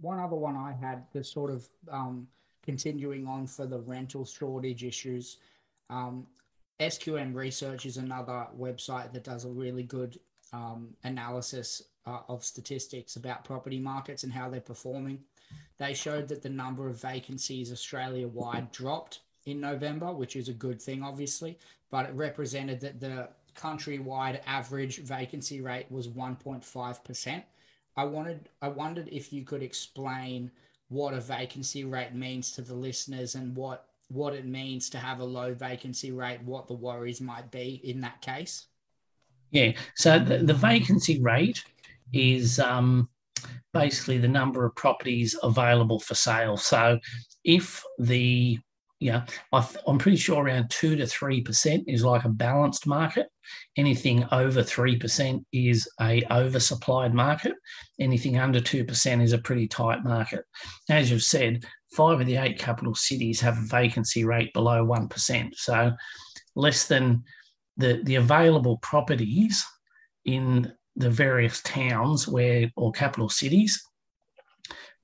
One 0.00 0.18
other 0.18 0.36
one 0.36 0.56
I 0.56 0.72
had, 0.72 1.04
the 1.12 1.22
sort 1.22 1.50
of 1.52 1.68
um, 1.90 2.26
continuing 2.64 3.26
on 3.26 3.46
for 3.46 3.66
the 3.66 3.78
rental 3.78 4.24
shortage 4.24 4.82
issues. 4.82 5.38
Um, 5.90 6.26
SQM 6.82 7.34
Research 7.34 7.86
is 7.86 7.96
another 7.96 8.46
website 8.58 9.12
that 9.12 9.24
does 9.24 9.44
a 9.44 9.50
really 9.50 9.82
good 9.82 10.18
um, 10.52 10.88
analysis 11.04 11.82
uh, 12.06 12.20
of 12.28 12.44
statistics 12.44 13.16
about 13.16 13.44
property 13.44 13.78
markets 13.78 14.24
and 14.24 14.32
how 14.32 14.48
they're 14.48 14.60
performing. 14.60 15.20
They 15.78 15.94
showed 15.94 16.28
that 16.28 16.42
the 16.42 16.48
number 16.48 16.88
of 16.88 17.00
vacancies 17.00 17.72
Australia 17.72 18.26
wide 18.26 18.72
dropped 18.72 19.20
in 19.46 19.60
November, 19.60 20.12
which 20.12 20.36
is 20.36 20.48
a 20.48 20.54
good 20.54 20.80
thing, 20.80 21.02
obviously, 21.02 21.58
but 21.90 22.06
it 22.06 22.14
represented 22.14 22.80
that 22.80 23.00
the 23.00 23.28
countrywide 23.56 24.40
average 24.46 24.98
vacancy 24.98 25.60
rate 25.60 25.86
was 25.90 26.08
1.5%. 26.08 27.42
I 27.96 28.04
wanted 28.04 28.48
I 28.62 28.68
wondered 28.68 29.08
if 29.12 29.32
you 29.32 29.44
could 29.44 29.62
explain 29.62 30.50
what 30.88 31.14
a 31.14 31.20
vacancy 31.20 31.84
rate 31.84 32.14
means 32.14 32.52
to 32.52 32.62
the 32.62 32.74
listeners 32.74 33.34
and 33.34 33.54
what 33.54 33.88
what 34.12 34.34
it 34.34 34.46
means 34.46 34.90
to 34.90 34.98
have 34.98 35.20
a 35.20 35.24
low 35.24 35.54
vacancy 35.54 36.12
rate, 36.12 36.42
what 36.44 36.68
the 36.68 36.74
worries 36.74 37.20
might 37.20 37.50
be 37.50 37.80
in 37.84 38.00
that 38.00 38.20
case? 38.20 38.66
Yeah, 39.50 39.72
so 39.96 40.18
the, 40.18 40.38
the 40.38 40.54
vacancy 40.54 41.20
rate 41.20 41.62
is 42.12 42.58
um, 42.58 43.08
basically 43.72 44.18
the 44.18 44.28
number 44.28 44.64
of 44.64 44.74
properties 44.74 45.36
available 45.42 46.00
for 46.00 46.14
sale. 46.14 46.56
So 46.56 46.98
if 47.44 47.82
the 47.98 48.58
yeah, 49.02 49.24
I 49.50 49.66
am 49.88 49.98
pretty 49.98 50.16
sure 50.16 50.44
around 50.44 50.70
two 50.70 50.94
to 50.94 51.06
three 51.08 51.40
percent 51.40 51.84
is 51.88 52.04
like 52.04 52.24
a 52.24 52.28
balanced 52.28 52.86
market. 52.86 53.26
Anything 53.76 54.24
over 54.30 54.62
three 54.62 54.96
percent 54.96 55.44
is 55.52 55.88
a 56.00 56.22
oversupplied 56.30 57.12
market. 57.12 57.54
Anything 57.98 58.38
under 58.38 58.60
two 58.60 58.84
percent 58.84 59.20
is 59.20 59.32
a 59.32 59.38
pretty 59.38 59.66
tight 59.66 60.04
market. 60.04 60.44
As 60.88 61.10
you've 61.10 61.24
said, 61.24 61.64
five 61.92 62.20
of 62.20 62.26
the 62.26 62.36
eight 62.36 62.58
capital 62.58 62.94
cities 62.94 63.40
have 63.40 63.58
a 63.58 63.66
vacancy 63.66 64.24
rate 64.24 64.52
below 64.52 64.84
1%. 64.84 65.54
So 65.56 65.92
less 66.54 66.86
than 66.86 67.24
the, 67.76 68.00
the 68.04 68.16
available 68.16 68.78
properties 68.78 69.64
in 70.24 70.72
the 70.96 71.10
various 71.10 71.60
towns 71.62 72.28
where 72.28 72.70
or 72.76 72.92
capital 72.92 73.28
cities 73.28 73.82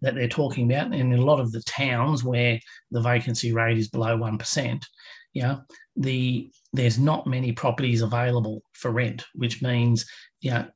that 0.00 0.14
they're 0.14 0.28
talking 0.28 0.70
about, 0.70 0.92
and 0.92 1.12
in 1.12 1.18
a 1.18 1.24
lot 1.24 1.40
of 1.40 1.50
the 1.50 1.62
towns 1.62 2.22
where 2.22 2.60
the 2.90 3.00
vacancy 3.00 3.52
rate 3.52 3.78
is 3.78 3.88
below 3.88 4.16
one 4.16 4.38
percent, 4.38 4.86
you 5.32 5.42
know, 5.42 5.60
the 5.96 6.50
there's 6.72 6.98
not 6.98 7.26
many 7.26 7.52
properties 7.52 8.02
available 8.02 8.62
for 8.74 8.90
rent, 8.90 9.24
which 9.34 9.60
means 9.60 10.06
you 10.40 10.52
know, 10.52 10.68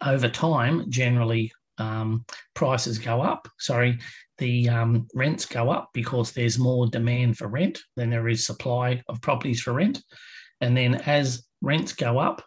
over 0.00 0.28
time, 0.28 0.90
generally 0.90 1.52
um, 1.82 2.24
prices 2.54 2.98
go 2.98 3.20
up. 3.20 3.48
Sorry, 3.58 3.98
the 4.38 4.68
um, 4.68 5.06
rents 5.14 5.46
go 5.46 5.70
up 5.70 5.90
because 5.92 6.32
there's 6.32 6.58
more 6.58 6.86
demand 6.86 7.38
for 7.38 7.48
rent 7.48 7.80
than 7.96 8.10
there 8.10 8.28
is 8.28 8.46
supply 8.46 9.02
of 9.08 9.20
properties 9.20 9.60
for 9.60 9.72
rent. 9.72 10.02
And 10.60 10.76
then 10.76 10.94
as 10.94 11.44
rents 11.60 11.92
go 11.92 12.18
up, 12.18 12.42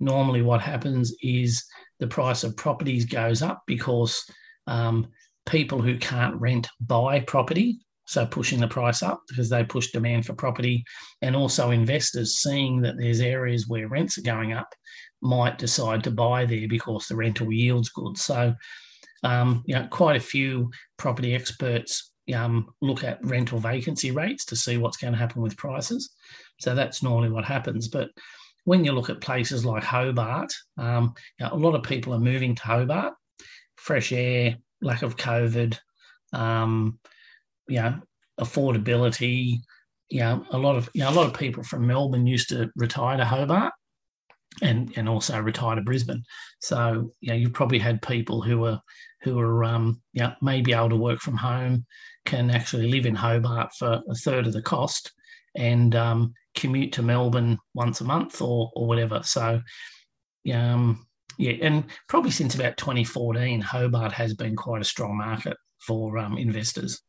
normally 0.00 0.42
what 0.42 0.60
happens 0.60 1.14
is 1.22 1.64
the 2.00 2.06
price 2.06 2.44
of 2.44 2.56
properties 2.56 3.04
goes 3.04 3.42
up 3.42 3.62
because 3.66 4.24
um, 4.66 5.08
people 5.46 5.80
who 5.80 5.96
can't 5.98 6.40
rent 6.40 6.68
buy 6.80 7.20
property. 7.20 7.80
So 8.06 8.26
pushing 8.26 8.58
the 8.58 8.66
price 8.66 9.04
up 9.04 9.22
because 9.28 9.48
they 9.48 9.62
push 9.62 9.92
demand 9.92 10.26
for 10.26 10.34
property, 10.34 10.82
and 11.22 11.36
also 11.36 11.70
investors 11.70 12.38
seeing 12.38 12.80
that 12.80 12.96
there's 12.98 13.20
areas 13.20 13.68
where 13.68 13.86
rents 13.86 14.18
are 14.18 14.22
going 14.22 14.52
up 14.52 14.66
might 15.22 15.58
decide 15.58 16.04
to 16.04 16.10
buy 16.10 16.44
there 16.44 16.68
because 16.68 17.06
the 17.06 17.16
rental 17.16 17.52
yield's 17.52 17.90
good. 17.90 18.16
So 18.18 18.54
um, 19.22 19.62
you 19.66 19.74
know, 19.74 19.86
quite 19.90 20.16
a 20.16 20.20
few 20.20 20.70
property 20.96 21.34
experts 21.34 22.10
um, 22.34 22.72
look 22.80 23.04
at 23.04 23.24
rental 23.24 23.58
vacancy 23.58 24.10
rates 24.10 24.44
to 24.46 24.56
see 24.56 24.76
what's 24.76 24.96
going 24.96 25.12
to 25.12 25.18
happen 25.18 25.42
with 25.42 25.56
prices. 25.56 26.14
So 26.60 26.74
that's 26.74 27.02
normally 27.02 27.30
what 27.30 27.44
happens. 27.44 27.88
But 27.88 28.10
when 28.64 28.84
you 28.84 28.92
look 28.92 29.10
at 29.10 29.20
places 29.20 29.64
like 29.64 29.82
Hobart, 29.82 30.52
um, 30.78 31.14
you 31.38 31.46
know, 31.46 31.52
a 31.52 31.56
lot 31.56 31.74
of 31.74 31.82
people 31.82 32.14
are 32.14 32.20
moving 32.20 32.54
to 32.54 32.62
Hobart, 32.62 33.14
fresh 33.76 34.12
air, 34.12 34.56
lack 34.80 35.02
of 35.02 35.16
COVID, 35.16 35.78
um, 36.32 36.98
you 37.68 37.80
know, 37.80 38.00
affordability. 38.38 39.58
You 40.08 40.20
know, 40.20 40.44
a 40.50 40.58
lot 40.58 40.76
of 40.76 40.90
you 40.92 41.02
know, 41.02 41.10
a 41.10 41.12
lot 41.12 41.26
of 41.26 41.34
people 41.34 41.62
from 41.62 41.86
Melbourne 41.86 42.26
used 42.26 42.48
to 42.50 42.70
retire 42.76 43.16
to 43.16 43.24
Hobart 43.24 43.72
and 44.62 44.92
and 44.96 45.08
also 45.08 45.38
retire 45.40 45.76
to 45.76 45.82
Brisbane. 45.82 46.22
So 46.60 47.12
you 47.20 47.28
know, 47.30 47.34
you've 47.34 47.52
probably 47.52 47.78
had 47.78 48.02
people 48.02 48.42
who 48.42 48.64
are 48.64 48.80
who 49.22 49.38
are 49.38 49.64
um, 49.64 50.00
you 50.12 50.22
know, 50.22 50.32
maybe 50.40 50.72
able 50.72 50.90
to 50.90 50.96
work 50.96 51.20
from 51.20 51.36
home, 51.36 51.84
can 52.24 52.50
actually 52.50 52.90
live 52.90 53.06
in 53.06 53.14
Hobart 53.14 53.72
for 53.78 54.02
a 54.08 54.14
third 54.14 54.46
of 54.46 54.52
the 54.52 54.62
cost, 54.62 55.12
and 55.54 55.94
um, 55.94 56.34
commute 56.54 56.92
to 56.92 57.02
Melbourne 57.02 57.58
once 57.74 58.00
a 58.00 58.04
month 58.04 58.40
or 58.40 58.70
or 58.74 58.86
whatever. 58.86 59.20
So, 59.24 59.60
um, 60.52 61.06
yeah, 61.38 61.52
and 61.62 61.84
probably 62.08 62.30
since 62.30 62.54
about 62.54 62.76
2014, 62.76 63.60
Hobart 63.60 64.12
has 64.12 64.34
been 64.34 64.56
quite 64.56 64.82
a 64.82 64.84
strong 64.84 65.16
market 65.16 65.56
for 65.86 66.18
um, 66.18 66.36
investors. 66.36 67.00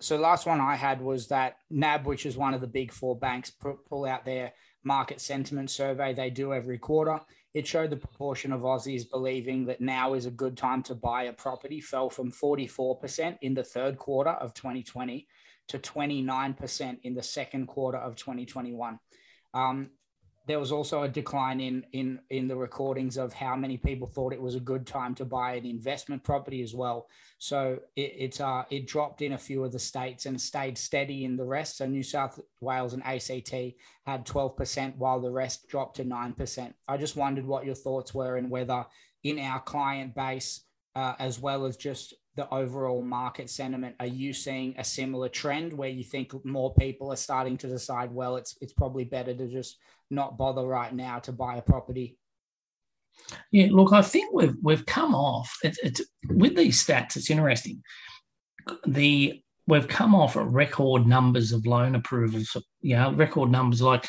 So, 0.00 0.16
last 0.16 0.46
one 0.46 0.60
I 0.60 0.76
had 0.76 1.00
was 1.00 1.28
that 1.28 1.56
NAB, 1.70 2.06
which 2.06 2.26
is 2.26 2.36
one 2.36 2.54
of 2.54 2.60
the 2.60 2.66
big 2.66 2.92
four 2.92 3.18
banks, 3.18 3.50
pull 3.88 4.04
out 4.04 4.24
their 4.24 4.52
market 4.84 5.20
sentiment 5.20 5.70
survey 5.70 6.12
they 6.12 6.30
do 6.30 6.52
every 6.52 6.78
quarter. 6.78 7.20
It 7.54 7.66
showed 7.66 7.90
the 7.90 7.96
proportion 7.96 8.52
of 8.52 8.60
Aussies 8.60 9.08
believing 9.08 9.66
that 9.66 9.80
now 9.80 10.14
is 10.14 10.26
a 10.26 10.30
good 10.30 10.56
time 10.56 10.82
to 10.84 10.94
buy 10.94 11.24
a 11.24 11.32
property 11.32 11.80
fell 11.80 12.10
from 12.10 12.30
44% 12.30 13.38
in 13.42 13.54
the 13.54 13.64
third 13.64 13.98
quarter 13.98 14.30
of 14.30 14.54
2020 14.54 15.26
to 15.68 15.78
29% 15.78 16.98
in 17.02 17.14
the 17.14 17.22
second 17.22 17.66
quarter 17.66 17.98
of 17.98 18.16
2021. 18.16 18.98
Um, 19.54 19.90
there 20.48 20.58
was 20.58 20.72
also 20.72 21.02
a 21.02 21.08
decline 21.08 21.60
in 21.60 21.84
in 21.92 22.20
in 22.30 22.48
the 22.48 22.56
recordings 22.56 23.18
of 23.18 23.34
how 23.34 23.54
many 23.54 23.76
people 23.76 24.08
thought 24.08 24.32
it 24.32 24.40
was 24.40 24.54
a 24.54 24.60
good 24.60 24.86
time 24.86 25.14
to 25.14 25.26
buy 25.26 25.52
an 25.54 25.66
investment 25.66 26.24
property 26.24 26.62
as 26.62 26.74
well. 26.74 27.06
So 27.36 27.80
it 27.94 28.12
it, 28.16 28.40
uh, 28.40 28.64
it 28.70 28.86
dropped 28.86 29.20
in 29.20 29.34
a 29.34 29.38
few 29.38 29.62
of 29.62 29.72
the 29.72 29.78
states 29.78 30.24
and 30.24 30.40
stayed 30.40 30.78
steady 30.78 31.26
in 31.26 31.36
the 31.36 31.44
rest. 31.44 31.76
So 31.76 31.86
New 31.86 32.02
South 32.02 32.40
Wales 32.62 32.94
and 32.94 33.04
ACT 33.04 33.52
had 34.06 34.24
12%, 34.24 34.96
while 34.96 35.20
the 35.20 35.30
rest 35.30 35.68
dropped 35.68 35.96
to 35.96 36.04
9%. 36.04 36.72
I 36.88 36.96
just 36.96 37.14
wondered 37.14 37.46
what 37.46 37.66
your 37.66 37.74
thoughts 37.74 38.14
were 38.14 38.36
and 38.36 38.50
whether 38.50 38.86
in 39.22 39.38
our 39.38 39.60
client 39.60 40.14
base, 40.14 40.62
uh, 40.96 41.12
as 41.18 41.38
well 41.38 41.66
as 41.66 41.76
just 41.76 42.14
the 42.36 42.52
overall 42.52 43.02
market 43.02 43.50
sentiment, 43.50 43.96
are 43.98 44.06
you 44.06 44.32
seeing 44.32 44.74
a 44.78 44.84
similar 44.84 45.28
trend 45.28 45.72
where 45.72 45.88
you 45.88 46.04
think 46.04 46.32
more 46.44 46.72
people 46.74 47.12
are 47.12 47.16
starting 47.16 47.56
to 47.58 47.66
decide, 47.66 48.12
well, 48.12 48.36
it's 48.36 48.56
it's 48.60 48.72
probably 48.72 49.04
better 49.04 49.34
to 49.34 49.48
just 49.48 49.76
not 50.10 50.38
bother 50.38 50.66
right 50.66 50.94
now 50.94 51.18
to 51.20 51.32
buy 51.32 51.56
a 51.56 51.62
property? 51.62 52.16
Yeah, 53.50 53.68
look, 53.70 53.92
I 53.92 54.02
think 54.02 54.32
we've 54.32 54.54
we've 54.62 54.86
come 54.86 55.14
off. 55.14 55.52
It's, 55.62 55.78
it's 55.82 56.02
with 56.28 56.56
these 56.56 56.84
stats. 56.84 57.16
It's 57.16 57.30
interesting. 57.30 57.82
The 58.86 59.42
we've 59.66 59.88
come 59.88 60.14
off 60.14 60.36
at 60.36 60.46
record 60.46 61.06
numbers 61.06 61.52
of 61.52 61.66
loan 61.66 61.94
approvals. 61.94 62.56
You 62.80 62.96
know, 62.96 63.12
record 63.12 63.50
numbers 63.50 63.82
like 63.82 64.06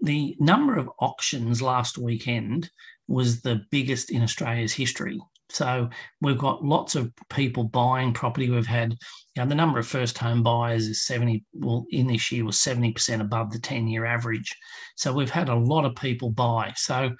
the 0.00 0.36
number 0.38 0.76
of 0.76 0.90
auctions 1.00 1.62
last 1.62 1.98
weekend 1.98 2.70
was 3.08 3.40
the 3.40 3.62
biggest 3.70 4.10
in 4.10 4.22
Australia's 4.22 4.72
history. 4.72 5.20
So 5.48 5.88
we've 6.20 6.38
got 6.38 6.64
lots 6.64 6.96
of 6.96 7.12
people 7.30 7.64
buying 7.64 8.12
property. 8.12 8.50
We've 8.50 8.66
had, 8.66 8.92
you 8.92 9.42
know, 9.42 9.46
the 9.46 9.54
number 9.54 9.78
of 9.78 9.86
first 9.86 10.18
home 10.18 10.42
buyers 10.42 10.88
is 10.88 11.06
70, 11.06 11.44
well, 11.54 11.86
in 11.90 12.06
this 12.08 12.32
year 12.32 12.44
was 12.44 12.56
70% 12.56 13.20
above 13.20 13.52
the 13.52 13.58
10 13.58 13.86
year 13.86 14.04
average. 14.04 14.54
So 14.96 15.12
we've 15.12 15.30
had 15.30 15.48
a 15.48 15.54
lot 15.54 15.84
of 15.84 15.94
people 15.94 16.30
buy. 16.30 16.72
So 16.76 17.12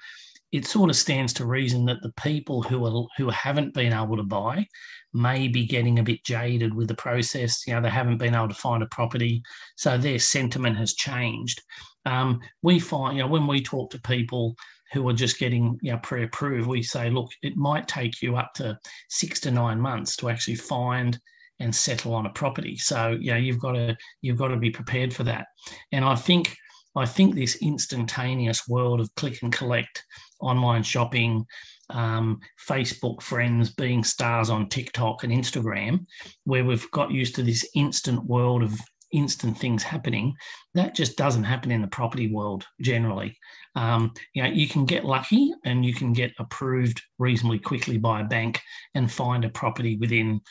it 0.51 0.65
sort 0.65 0.89
of 0.89 0.95
stands 0.95 1.33
to 1.33 1.45
reason 1.45 1.85
that 1.85 2.01
the 2.01 2.13
people 2.13 2.61
who 2.61 2.85
are 2.85 3.05
who 3.17 3.29
haven't 3.29 3.73
been 3.73 3.93
able 3.93 4.15
to 4.15 4.23
buy 4.23 4.65
may 5.13 5.47
be 5.47 5.65
getting 5.65 5.99
a 5.99 6.03
bit 6.03 6.23
jaded 6.23 6.73
with 6.73 6.87
the 6.87 6.95
process. 6.95 7.65
You 7.67 7.73
know, 7.73 7.81
they 7.81 7.89
haven't 7.89 8.17
been 8.17 8.35
able 8.35 8.47
to 8.47 8.53
find 8.53 8.81
a 8.81 8.87
property, 8.87 9.41
so 9.75 9.97
their 9.97 10.19
sentiment 10.19 10.77
has 10.77 10.93
changed. 10.93 11.61
Um, 12.05 12.39
we 12.61 12.79
find, 12.79 13.17
you 13.17 13.23
know, 13.23 13.29
when 13.29 13.47
we 13.47 13.61
talk 13.61 13.91
to 13.91 14.01
people 14.01 14.55
who 14.93 15.07
are 15.07 15.13
just 15.13 15.39
getting 15.39 15.77
you 15.81 15.91
know, 15.91 15.99
pre-approved, 16.03 16.67
we 16.67 16.81
say, 16.81 17.09
look, 17.09 17.29
it 17.41 17.55
might 17.57 17.87
take 17.87 18.21
you 18.21 18.37
up 18.37 18.53
to 18.55 18.77
six 19.09 19.39
to 19.41 19.51
nine 19.51 19.79
months 19.79 20.15
to 20.17 20.29
actually 20.29 20.55
find 20.55 21.19
and 21.59 21.73
settle 21.75 22.13
on 22.13 22.25
a 22.25 22.31
property. 22.31 22.77
So 22.77 23.17
yeah, 23.19 23.37
you've 23.37 23.59
got 23.59 23.73
to 23.73 23.97
you've 24.21 24.37
got 24.37 24.49
to 24.49 24.57
be 24.57 24.69
prepared 24.69 25.13
for 25.13 25.23
that. 25.23 25.47
And 25.91 26.05
I 26.05 26.15
think 26.15 26.55
I 26.95 27.05
think 27.05 27.35
this 27.35 27.57
instantaneous 27.61 28.67
world 28.67 28.99
of 28.99 29.13
click 29.15 29.41
and 29.43 29.51
collect, 29.51 30.03
online 30.39 30.83
shopping, 30.83 31.45
um, 31.89 32.39
Facebook 32.67 33.21
friends 33.21 33.73
being 33.73 34.03
stars 34.03 34.49
on 34.49 34.69
TikTok 34.69 35.23
and 35.23 35.31
Instagram, 35.31 36.05
where 36.43 36.65
we've 36.65 36.89
got 36.91 37.11
used 37.11 37.35
to 37.35 37.43
this 37.43 37.67
instant 37.75 38.25
world 38.25 38.63
of 38.63 38.79
instant 39.11 39.57
things 39.57 39.83
happening. 39.83 40.33
That 40.73 40.95
just 40.95 41.17
doesn't 41.17 41.43
happen 41.43 41.71
in 41.71 41.81
the 41.81 41.87
property 41.87 42.31
world 42.31 42.65
generally. 42.81 43.37
Um, 43.75 44.13
you 44.33 44.43
know, 44.43 44.49
you 44.49 44.67
can 44.67 44.85
get 44.85 45.05
lucky 45.05 45.53
and 45.65 45.85
you 45.85 45.93
can 45.93 46.13
get 46.13 46.33
approved 46.39 47.01
reasonably 47.19 47.59
quickly 47.59 47.97
by 47.97 48.21
a 48.21 48.25
bank 48.25 48.61
and 48.95 49.11
find 49.11 49.45
a 49.45 49.49
property 49.49 49.97
within 49.97 50.41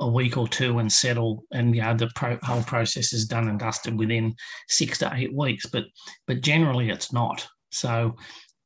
a 0.00 0.08
week 0.08 0.36
or 0.36 0.48
two 0.48 0.80
and 0.80 0.92
settle, 0.92 1.44
and 1.52 1.74
you 1.74 1.82
know 1.82 1.94
the 1.94 2.10
pro- 2.16 2.38
whole 2.42 2.64
process 2.64 3.12
is 3.12 3.26
done 3.26 3.48
and 3.48 3.60
dusted 3.60 3.96
within 3.96 4.34
six 4.68 4.98
to 4.98 5.10
eight 5.14 5.32
weeks. 5.34 5.66
But 5.66 5.84
but 6.26 6.40
generally, 6.40 6.90
it's 6.90 7.12
not. 7.12 7.46
So 7.70 8.16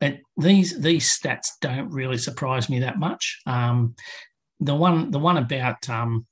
it, 0.01 0.21
these 0.37 0.81
these 0.81 1.19
stats 1.19 1.49
don't 1.61 1.91
really 1.91 2.19
surprise 2.19 2.71
me 2.71 2.81
that 2.81 2.99
much. 2.99 3.41
Um, 3.47 3.95
the 4.61 4.75
one 4.75 5.11
the 5.11 5.19
one 5.19 5.37
about 5.37 5.89
um, 5.89 6.27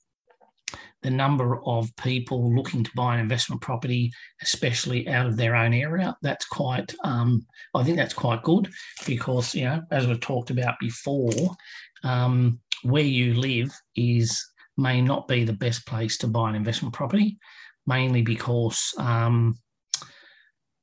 the 1.02 1.10
number 1.10 1.62
of 1.64 1.94
people 1.96 2.54
looking 2.54 2.82
to 2.82 2.90
buy 2.96 3.14
an 3.14 3.20
investment 3.20 3.60
property, 3.60 4.12
especially 4.42 5.08
out 5.08 5.26
of 5.26 5.36
their 5.36 5.54
own 5.54 5.72
area. 5.72 6.16
That's 6.22 6.46
quite, 6.46 6.94
um, 7.04 7.46
I 7.74 7.84
think 7.84 7.96
that's 7.96 8.14
quite 8.14 8.42
good 8.42 8.68
because, 9.06 9.54
you 9.54 9.64
know, 9.64 9.82
as 9.90 10.06
we've 10.06 10.20
talked 10.20 10.50
about 10.50 10.74
before, 10.80 11.30
um, 12.02 12.58
where 12.82 13.04
you 13.04 13.34
live 13.34 13.72
is 13.94 14.44
may 14.76 15.00
not 15.00 15.28
be 15.28 15.44
the 15.44 15.52
best 15.52 15.86
place 15.86 16.18
to 16.18 16.26
buy 16.26 16.50
an 16.50 16.56
investment 16.56 16.94
property, 16.94 17.38
mainly 17.86 18.22
because, 18.22 18.92
um, 18.98 19.56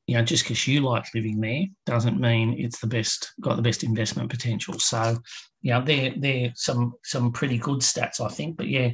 you 0.08 0.16
know, 0.16 0.24
just 0.24 0.44
because 0.44 0.68
you 0.68 0.82
like 0.82 1.06
living 1.14 1.40
there 1.40 1.66
doesn't 1.86 2.20
mean 2.20 2.56
it's 2.58 2.80
the 2.80 2.88
best, 2.88 3.34
got 3.42 3.56
the 3.56 3.62
best 3.62 3.84
investment 3.84 4.30
potential. 4.30 4.78
So, 4.80 5.18
you 5.64 5.72
know, 5.72 5.82
they're, 5.82 6.14
they're 6.16 6.52
some, 6.56 6.94
some 7.04 7.32
pretty 7.32 7.58
good 7.58 7.80
stats, 7.80 8.22
I 8.22 8.28
think. 8.28 8.58
But 8.58 8.68
yeah, 8.68 8.92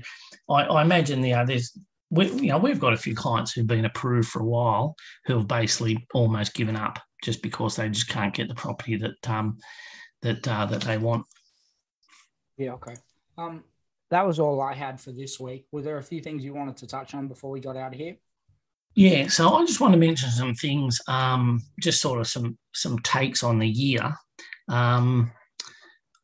I, 0.49 0.63
I 0.63 0.81
imagine 0.81 1.21
there's 1.21 1.77
we, 2.11 2.27
you 2.27 2.47
know 2.47 2.57
we've 2.57 2.79
got 2.79 2.93
a 2.93 2.97
few 2.97 3.15
clients 3.15 3.51
who've 3.51 3.67
been 3.67 3.85
approved 3.85 4.29
for 4.29 4.41
a 4.41 4.45
while 4.45 4.95
who 5.25 5.38
have 5.38 5.47
basically 5.47 6.07
almost 6.13 6.55
given 6.55 6.75
up 6.75 6.99
just 7.23 7.43
because 7.43 7.75
they 7.75 7.88
just 7.89 8.09
can't 8.09 8.33
get 8.33 8.47
the 8.47 8.55
property 8.55 8.95
that 8.97 9.29
um 9.29 9.57
that 10.21 10.47
uh, 10.47 10.65
that 10.65 10.81
they 10.81 10.97
want. 10.97 11.25
Yeah. 12.57 12.73
Okay. 12.73 12.95
Um, 13.38 13.63
that 14.11 14.25
was 14.25 14.39
all 14.39 14.59
I 14.59 14.73
had 14.73 14.99
for 14.99 15.11
this 15.11 15.39
week. 15.39 15.67
Were 15.71 15.81
there 15.81 15.97
a 15.97 16.03
few 16.03 16.19
things 16.19 16.43
you 16.43 16.53
wanted 16.53 16.77
to 16.77 16.88
touch 16.88 17.13
on 17.13 17.27
before 17.27 17.51
we 17.51 17.59
got 17.59 17.77
out 17.77 17.93
of 17.93 17.99
here? 17.99 18.17
Yeah, 18.95 19.27
so 19.27 19.53
I 19.53 19.65
just 19.65 19.79
want 19.79 19.93
to 19.93 19.99
mention 19.99 20.29
some 20.31 20.55
things, 20.55 20.99
um, 21.07 21.61
just 21.79 22.01
sort 22.01 22.19
of 22.19 22.27
some 22.27 22.57
some 22.73 22.97
takes 22.99 23.43
on 23.43 23.59
the 23.59 23.67
year. 23.67 24.13
Um, 24.67 25.31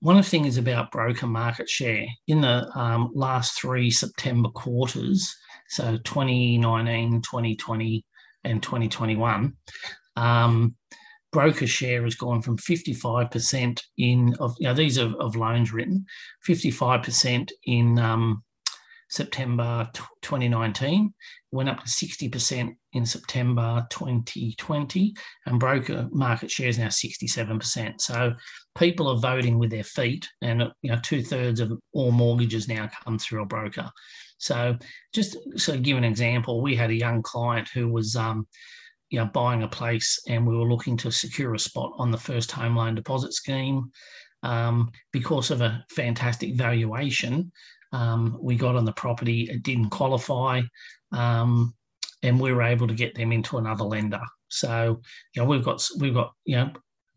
one 0.06 0.18
of 0.18 0.24
the 0.24 0.30
things 0.30 0.58
about 0.58 0.92
broker 0.92 1.26
market 1.26 1.68
share 1.68 2.06
in 2.28 2.40
the 2.40 2.70
um, 2.78 3.10
last 3.16 3.60
three 3.60 3.90
September 3.90 4.50
quarters, 4.50 5.36
so 5.70 5.98
2019, 6.04 7.24
2020, 7.24 8.06
and 8.44 8.62
2021, 8.62 9.52
um, 10.16 10.76
broker 11.32 11.66
share 11.66 12.04
has 12.04 12.14
gone 12.14 12.40
from 12.44 12.56
55% 12.56 13.82
in 13.98 14.36
of 14.40 14.56
you 14.60 14.68
know 14.68 14.76
these 14.76 15.00
are 15.00 15.12
of 15.18 15.36
loans 15.36 15.74
written, 15.74 16.06
55% 16.48 17.50
in 17.66 17.98
um, 17.98 18.44
September 19.16 19.90
2019, 20.22 21.14
went 21.52 21.70
up 21.70 21.82
to 21.82 21.90
60% 21.90 22.76
in 22.94 23.06
September 23.06 23.88
2020, 23.90 25.14
and 25.46 25.60
broker 25.60 26.10
market 26.12 26.52
share 26.52 26.68
is 26.68 26.78
now 26.78 26.88
67%. 26.88 28.02
So 28.02 28.34
people 28.78 29.08
are 29.08 29.18
voting 29.18 29.58
with 29.58 29.72
their 29.72 29.86
feet, 29.86 30.28
and 30.42 30.64
you 30.82 30.92
know 30.92 31.00
two 31.02 31.24
thirds 31.24 31.62
of 31.62 31.72
all 31.94 32.12
mortgages 32.12 32.68
now 32.68 32.90
come 33.04 33.18
through 33.18 33.44
a 33.44 33.48
broker. 33.48 33.90
So 34.38 34.78
just 35.14 35.38
to 35.60 35.78
give 35.78 35.98
an 35.98 36.04
example, 36.04 36.62
we 36.62 36.76
had 36.76 36.90
a 36.90 36.96
young 36.96 37.22
client 37.22 37.70
who 37.74 37.88
was 37.88 38.18
um, 38.18 38.46
you 39.10 39.20
know 39.20 39.28
buying 39.28 39.64
a 39.64 39.68
place, 39.68 40.20
and 40.28 40.46
we 40.46 40.58
were 40.58 40.70
looking 40.70 40.98
to 40.98 41.12
secure 41.12 41.54
a 41.54 41.60
spot 41.60 41.94
on 41.98 42.12
the 42.12 42.18
first 42.18 42.52
home 42.52 42.76
loan 42.76 42.96
deposit 42.96 43.34
scheme. 43.34 43.92
Um, 44.44 44.92
because 45.12 45.50
of 45.50 45.62
a 45.62 45.84
fantastic 45.90 46.54
valuation, 46.54 47.52
um, 47.96 48.38
we 48.42 48.56
got 48.56 48.76
on 48.76 48.84
the 48.84 48.92
property. 48.92 49.50
It 49.50 49.64
didn't 49.64 49.90
qualify, 49.90 50.62
um, 51.14 51.74
and 52.24 52.40
we 52.40 52.52
were 52.52 52.64
able 52.64 52.88
to 52.88 52.94
get 52.94 53.16
them 53.16 53.32
into 53.32 53.58
another 53.58 53.86
lender. 53.86 54.22
So, 54.50 55.02
you 55.34 55.42
know, 55.42 55.48
we've 55.48 55.64
got 55.64 55.88
we've 56.00 56.14
got 56.14 56.34
you 56.44 56.58
know 56.58 56.72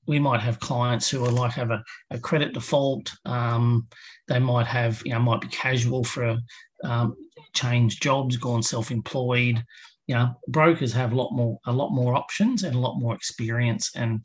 we 0.07 0.21
might 0.21 0.41
have 0.41 0.61
clients 0.61 1.11
who 1.11 1.25
are 1.25 1.33
like 1.33 1.53
have 1.53 1.73
a, 1.73 1.83
a 2.11 2.19
credit 2.19 2.55
default. 2.55 3.13
Um, 3.27 3.89
they 4.29 4.39
might 4.39 4.67
have, 4.67 5.03
you 5.05 5.13
know, 5.13 5.19
might 5.19 5.41
be 5.41 5.49
casual 5.49 6.05
for 6.05 6.39
um, 6.85 7.17
change 7.55 7.99
jobs, 8.01 8.37
gone 8.37 8.63
self-employed. 8.63 9.63
You 10.07 10.15
know, 10.15 10.35
brokers 10.47 10.93
have 10.93 11.13
a 11.13 11.17
lot 11.17 11.33
more 11.33 11.59
a 11.67 11.73
lot 11.73 11.91
more 11.91 12.15
options 12.15 12.63
and 12.63 12.77
a 12.77 12.81
lot 12.81 13.01
more 13.01 13.17
experience, 13.17 13.91
and 13.97 14.25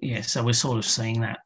yeah, 0.00 0.22
so 0.22 0.42
we're 0.42 0.54
sort 0.54 0.78
of 0.78 0.86
seeing 0.86 1.20
that. 1.20 1.40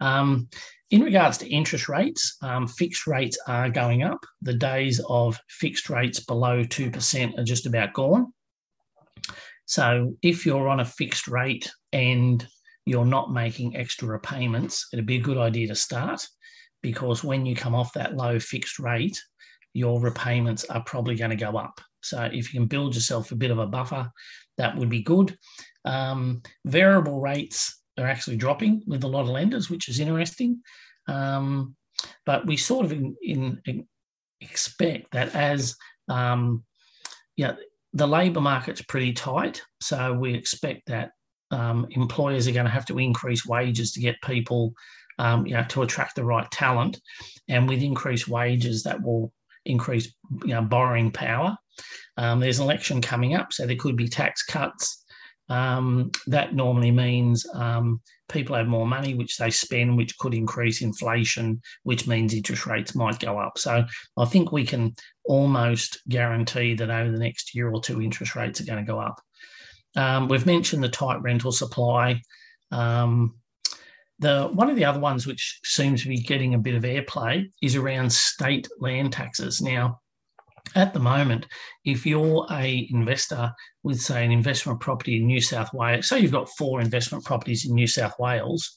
Um, 0.00 0.48
in 0.90 1.02
regards 1.02 1.38
to 1.38 1.48
interest 1.48 1.88
rates, 1.88 2.36
um, 2.42 2.66
fixed 2.66 3.06
rates 3.06 3.38
are 3.46 3.68
going 3.68 4.02
up. 4.02 4.24
The 4.42 4.54
days 4.54 5.00
of 5.08 5.38
fixed 5.48 5.90
rates 5.90 6.20
below 6.20 6.64
2% 6.64 7.38
are 7.38 7.44
just 7.44 7.66
about 7.66 7.92
gone. 7.92 8.32
So 9.66 10.16
if 10.22 10.46
you're 10.46 10.68
on 10.68 10.80
a 10.80 10.84
fixed 10.84 11.28
rate 11.28 11.70
and 11.92 12.46
you're 12.86 13.04
not 13.04 13.32
making 13.32 13.76
extra 13.76 14.08
repayments, 14.08 14.88
it'd 14.92 15.04
be 15.04 15.16
a 15.16 15.22
good 15.22 15.36
idea 15.36 15.68
to 15.68 15.74
start 15.74 16.26
because 16.80 17.22
when 17.22 17.44
you 17.44 17.54
come 17.54 17.74
off 17.74 17.92
that 17.92 18.16
low 18.16 18.38
fixed 18.38 18.78
rate, 18.78 19.20
your 19.74 20.00
repayments 20.00 20.64
are 20.64 20.82
probably 20.84 21.16
going 21.16 21.30
to 21.30 21.36
go 21.36 21.58
up. 21.58 21.80
So 22.02 22.22
if 22.32 22.54
you 22.54 22.60
can 22.60 22.66
build 22.66 22.94
yourself 22.94 23.30
a 23.30 23.36
bit 23.36 23.50
of 23.50 23.58
a 23.58 23.66
buffer, 23.66 24.10
that 24.56 24.74
would 24.76 24.88
be 24.88 25.02
good. 25.02 25.36
Um, 25.84 26.42
variable 26.64 27.20
rates 27.20 27.77
are 27.98 28.06
actually 28.06 28.36
dropping 28.36 28.82
with 28.86 29.04
a 29.04 29.08
lot 29.08 29.22
of 29.22 29.28
lenders, 29.28 29.70
which 29.70 29.88
is 29.88 30.00
interesting. 30.00 30.60
Um, 31.08 31.74
but 32.24 32.46
we 32.46 32.56
sort 32.56 32.86
of 32.86 32.92
in, 32.92 33.16
in, 33.22 33.60
in 33.66 33.86
expect 34.40 35.10
that 35.12 35.34
as 35.34 35.74
um, 36.08 36.64
the 37.92 38.06
labour 38.06 38.40
market's 38.40 38.82
pretty 38.82 39.12
tight, 39.12 39.62
so 39.80 40.12
we 40.12 40.34
expect 40.34 40.82
that 40.86 41.10
um, 41.50 41.86
employers 41.90 42.46
are 42.46 42.52
going 42.52 42.66
to 42.66 42.70
have 42.70 42.86
to 42.86 42.98
increase 42.98 43.46
wages 43.46 43.92
to 43.92 44.00
get 44.00 44.20
people, 44.22 44.74
um, 45.18 45.46
you 45.46 45.54
know, 45.54 45.64
to 45.68 45.82
attract 45.82 46.16
the 46.16 46.24
right 46.24 46.48
talent, 46.50 47.00
and 47.48 47.68
with 47.68 47.82
increased 47.82 48.28
wages, 48.28 48.82
that 48.82 49.02
will 49.02 49.32
increase 49.64 50.14
you 50.44 50.54
know, 50.54 50.62
borrowing 50.62 51.10
power. 51.10 51.56
Um, 52.16 52.40
there's 52.40 52.58
an 52.58 52.64
election 52.64 53.00
coming 53.00 53.34
up, 53.34 53.52
so 53.52 53.66
there 53.66 53.76
could 53.76 53.96
be 53.96 54.08
tax 54.08 54.42
cuts. 54.42 55.04
Um, 55.48 56.10
that 56.26 56.54
normally 56.54 56.90
means 56.90 57.46
um, 57.54 58.00
people 58.28 58.54
have 58.56 58.66
more 58.66 58.86
money, 58.86 59.14
which 59.14 59.38
they 59.38 59.50
spend, 59.50 59.96
which 59.96 60.16
could 60.18 60.34
increase 60.34 60.82
inflation, 60.82 61.60
which 61.84 62.06
means 62.06 62.34
interest 62.34 62.66
rates 62.66 62.94
might 62.94 63.18
go 63.18 63.38
up. 63.38 63.58
So 63.58 63.84
I 64.16 64.24
think 64.26 64.52
we 64.52 64.64
can 64.64 64.94
almost 65.24 66.00
guarantee 66.08 66.74
that 66.74 66.90
over 66.90 67.10
the 67.10 67.18
next 67.18 67.54
year 67.54 67.70
or 67.70 67.80
two, 67.80 68.02
interest 68.02 68.36
rates 68.36 68.60
are 68.60 68.66
going 68.66 68.84
to 68.84 68.90
go 68.92 69.00
up. 69.00 69.20
Um, 69.96 70.28
we've 70.28 70.46
mentioned 70.46 70.84
the 70.84 70.88
tight 70.88 71.22
rental 71.22 71.52
supply. 71.52 72.20
Um, 72.70 73.34
the 74.18 74.48
one 74.52 74.68
of 74.68 74.76
the 74.76 74.84
other 74.84 75.00
ones 75.00 75.26
which 75.26 75.60
seems 75.64 76.02
to 76.02 76.08
be 76.08 76.18
getting 76.18 76.54
a 76.54 76.58
bit 76.58 76.74
of 76.74 76.82
airplay 76.82 77.50
is 77.62 77.76
around 77.76 78.12
state 78.12 78.68
land 78.80 79.12
taxes. 79.12 79.60
Now, 79.60 80.00
at 80.74 80.92
the 80.92 81.00
moment, 81.00 81.46
if 81.84 82.06
you're 82.06 82.46
a 82.50 82.88
investor 82.90 83.52
with, 83.82 84.00
say, 84.00 84.24
an 84.24 84.32
investment 84.32 84.80
property 84.80 85.16
in 85.16 85.26
New 85.26 85.40
South 85.40 85.72
Wales, 85.72 86.08
say 86.08 86.20
you've 86.20 86.32
got 86.32 86.48
four 86.50 86.80
investment 86.80 87.24
properties 87.24 87.66
in 87.66 87.74
New 87.74 87.86
South 87.86 88.14
Wales, 88.18 88.76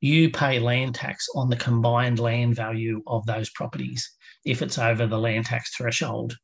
you 0.00 0.30
pay 0.30 0.58
land 0.58 0.94
tax 0.94 1.26
on 1.34 1.48
the 1.48 1.56
combined 1.56 2.18
land 2.18 2.54
value 2.54 3.02
of 3.06 3.24
those 3.26 3.50
properties 3.50 4.10
if 4.44 4.62
it's 4.62 4.78
over 4.78 5.06
the 5.06 5.18
land 5.18 5.46
tax 5.46 5.74
threshold. 5.74 6.36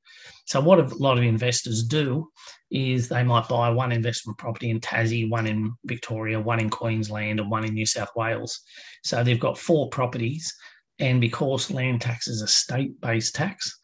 So, 0.47 0.61
what 0.61 0.81
a 0.81 0.95
lot 0.97 1.19
of 1.19 1.25
investors 1.25 1.85
do 1.85 2.29
is 2.71 3.09
they 3.09 3.23
might 3.23 3.49
buy 3.49 3.71
one 3.71 3.93
investment 3.93 4.38
property 4.38 4.71
in 4.71 4.81
Tassie, 4.81 5.29
one 5.31 5.47
in 5.47 5.73
Victoria, 5.85 6.41
one 6.41 6.61
in 6.61 6.71
Queensland, 6.71 7.41
and 7.41 7.50
one 7.50 7.64
in 7.64 7.75
New 7.75 7.87
South 7.87 8.11
Wales. 8.17 8.61
So, 9.05 9.23
they've 9.23 9.38
got 9.38 9.59
four 9.59 9.88
properties. 9.88 10.52
And 10.99 11.21
because 11.21 11.71
land 11.71 12.00
tax 12.00 12.29
is 12.29 12.43
a 12.43 12.47
state 12.47 13.00
based 13.00 13.35
tax, 13.35 13.79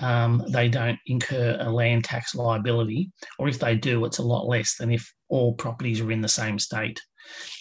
um, 0.00 0.44
they 0.48 0.68
don't 0.68 0.98
incur 1.06 1.56
a 1.60 1.70
land 1.70 2.04
tax 2.04 2.34
liability, 2.34 3.10
or 3.38 3.48
if 3.48 3.58
they 3.58 3.76
do, 3.76 4.04
it's 4.04 4.18
a 4.18 4.22
lot 4.22 4.46
less 4.46 4.76
than 4.76 4.90
if 4.90 5.12
all 5.28 5.54
properties 5.54 6.00
are 6.00 6.10
in 6.12 6.20
the 6.20 6.28
same 6.28 6.58
state. 6.58 7.00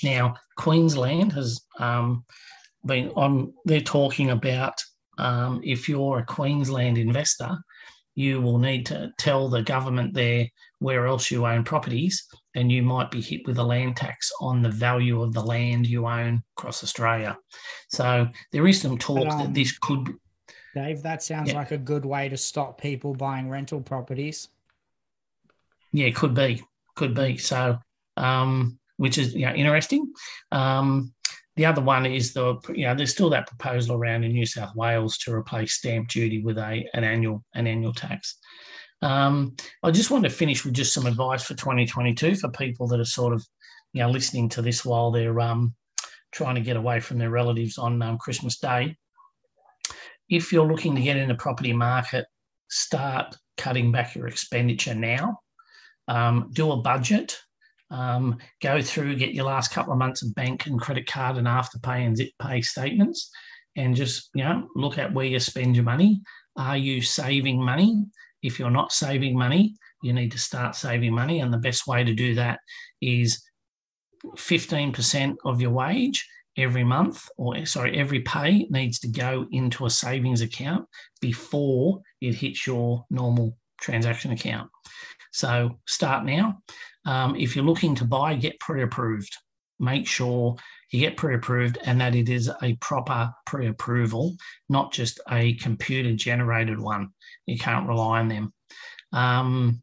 Now, 0.04 0.36
Queensland 0.58 1.34
has 1.34 1.62
um, 1.80 2.26
been 2.86 3.10
on, 3.10 3.54
they're 3.66 3.82
talking 3.82 4.32
about 4.32 4.74
um, 5.18 5.62
if 5.64 5.88
you're 5.88 6.20
a 6.20 6.26
Queensland 6.26 6.98
investor, 6.98 7.58
you 8.16 8.42
will 8.42 8.60
need 8.60 8.86
to 8.88 9.12
tell 9.18 9.50
the 9.50 9.64
government 9.64 10.14
there 10.14 10.48
where 10.80 11.08
else 11.08 11.32
you 11.32 11.46
own 11.46 11.64
properties, 11.64 12.26
and 12.56 12.72
you 12.72 12.84
might 12.84 13.10
be 13.10 13.22
hit 13.22 13.42
with 13.48 13.58
a 13.58 13.64
land 13.64 13.96
tax 13.96 14.30
on 14.42 14.62
the 14.62 14.70
value 14.70 15.22
of 15.22 15.34
the 15.34 15.42
land 15.42 15.88
you 15.88 16.06
own 16.06 16.44
across 16.58 16.84
Australia. 16.84 17.38
So 17.90 18.28
there 18.52 18.68
is 18.68 18.82
some 18.82 18.98
talk 18.98 19.24
but, 19.24 19.34
um, 19.34 19.40
that 19.40 19.54
this 19.54 19.78
could 19.80 20.14
Dave, 20.74 21.04
that 21.04 21.22
sounds 21.22 21.50
yeah. 21.50 21.56
like 21.56 21.72
a 21.72 21.78
good 21.78 22.06
way 22.06 22.30
to 22.30 22.38
stop 22.38 22.82
people 22.82 23.14
buying 23.14 23.50
rental 23.50 23.82
properties. 23.82 24.50
Yeah, 25.92 26.10
could 26.10 26.34
be, 26.34 26.64
could 26.96 27.14
be. 27.14 27.38
So, 27.38 27.78
um, 28.18 28.80
which 28.98 29.18
is 29.18 29.36
you 29.36 29.46
know, 29.46 29.54
interesting. 29.54 30.12
Um, 30.52 31.14
the 31.56 31.66
other 31.68 31.82
one 31.82 32.08
is 32.08 32.34
the 32.34 32.58
you 32.70 32.86
know 32.88 32.96
there's 32.96 33.12
still 33.12 33.30
that 33.30 33.48
proposal 33.48 33.96
around 33.96 34.24
in 34.24 34.32
New 34.32 34.46
South 34.46 34.76
Wales 34.76 35.20
to 35.20 35.34
replace 35.34 35.76
stamp 35.76 36.10
duty 36.10 36.42
with 36.42 36.58
a 36.58 36.90
an 36.94 37.04
annual 37.04 37.44
an 37.54 37.68
annual 37.68 37.94
tax. 37.94 38.40
Um, 39.04 39.56
I 39.84 39.92
just 39.92 40.10
want 40.10 40.24
to 40.24 40.30
finish 40.30 40.66
with 40.66 40.74
just 40.74 40.94
some 40.94 41.06
advice 41.06 41.44
for 41.44 41.56
2022 41.56 42.36
for 42.36 42.50
people 42.50 42.88
that 42.88 43.00
are 43.00 43.06
sort 43.06 43.34
of 43.34 43.46
you 43.92 44.02
know 44.02 44.10
listening 44.10 44.50
to 44.50 44.64
this 44.64 44.84
while 44.84 45.12
they're 45.12 45.40
um, 45.40 45.76
trying 46.32 46.56
to 46.56 46.62
get 46.62 46.78
away 46.78 47.00
from 47.00 47.20
their 47.20 47.30
relatives 47.30 47.78
on 47.78 48.02
um, 48.02 48.18
Christmas 48.18 48.58
Day 48.58 48.98
if 50.30 50.52
you're 50.52 50.68
looking 50.68 50.96
to 50.96 51.02
get 51.02 51.18
in 51.18 51.28
the 51.28 51.36
property 51.36 51.74
market, 51.74 52.26
start 52.70 53.36
cutting 53.58 53.92
back 53.92 54.16
your 54.16 54.28
expenditure 54.28 54.96
now. 54.96 55.40
Um, 56.08 56.50
do 56.54 56.72
a 56.72 56.78
budget. 56.78 57.38
Um, 57.92 58.38
go 58.62 58.82
through, 58.82 59.16
get 59.18 59.34
your 59.34 59.46
last 59.46 59.72
couple 59.72 59.94
of 59.94 60.00
months 60.00 60.24
of 60.24 60.34
bank 60.34 60.66
and 60.66 60.82
credit 60.82 61.06
card 61.06 61.38
and 61.38 61.46
afterpay 61.46 62.06
and 62.06 62.18
zip 62.18 62.32
pay 62.42 62.62
statements, 62.62 63.30
and 63.76 63.96
just 63.96 64.30
you 64.34 64.44
know 64.44 64.68
look 64.76 64.98
at 64.98 65.14
where 65.14 65.26
you 65.26 65.40
spend 65.40 65.76
your 65.76 65.86
money. 65.86 66.22
Are 66.58 66.78
you 66.78 67.02
saving 67.02 67.64
money? 67.64 68.04
If 68.42 68.60
you're 68.60 68.72
not 68.72 68.92
saving 68.92 69.38
money, 69.38 69.76
you 70.02 70.12
need 70.12 70.32
to 70.32 70.40
start 70.40 70.76
saving 70.76 71.14
money, 71.14 71.42
and 71.42 71.54
the 71.54 71.58
best 71.58 71.86
way 71.86 72.04
to 72.04 72.14
do 72.14 72.34
that 72.36 72.60
is 73.02 73.44
15% 74.26 75.36
of 75.46 75.62
your 75.62 75.72
wage 75.72 76.28
every 76.58 76.84
month 76.84 77.28
or 77.38 77.66
sorry 77.66 77.98
every 77.98 78.22
pay 78.22 78.68
needs 78.70 79.00
to 79.00 79.08
go 79.08 79.48
into 79.52 79.86
a 79.86 79.90
savings 79.90 80.42
account 80.42 80.86
before 81.22 82.02
it 82.22 82.36
hits 82.36 82.68
your 82.68 83.06
normal 83.10 83.58
transaction 83.82 84.32
account. 84.32 84.70
So 85.32 85.80
start 85.88 86.26
now. 86.26 86.60
Um, 87.06 87.36
if 87.36 87.56
you're 87.56 87.66
looking 87.66 87.96
to 87.96 88.06
buy 88.06 88.36
get 88.36 88.60
pre-approved. 88.60 89.36
Make 89.80 90.08
sure 90.08 90.56
you 90.92 91.00
get 91.00 91.18
pre-approved 91.18 91.80
and 91.84 92.00
that 92.00 92.16
it 92.16 92.30
is 92.30 92.50
a 92.62 92.76
proper 92.76 93.34
pre-approval 93.46 94.38
not 94.70 94.94
just 94.94 95.20
a 95.32 95.56
computer 95.56 96.14
generated 96.14 96.80
one. 96.80 97.10
You 97.48 97.58
can't 97.58 97.88
rely 97.88 98.20
on 98.20 98.28
them. 98.28 98.54
Um, 99.12 99.82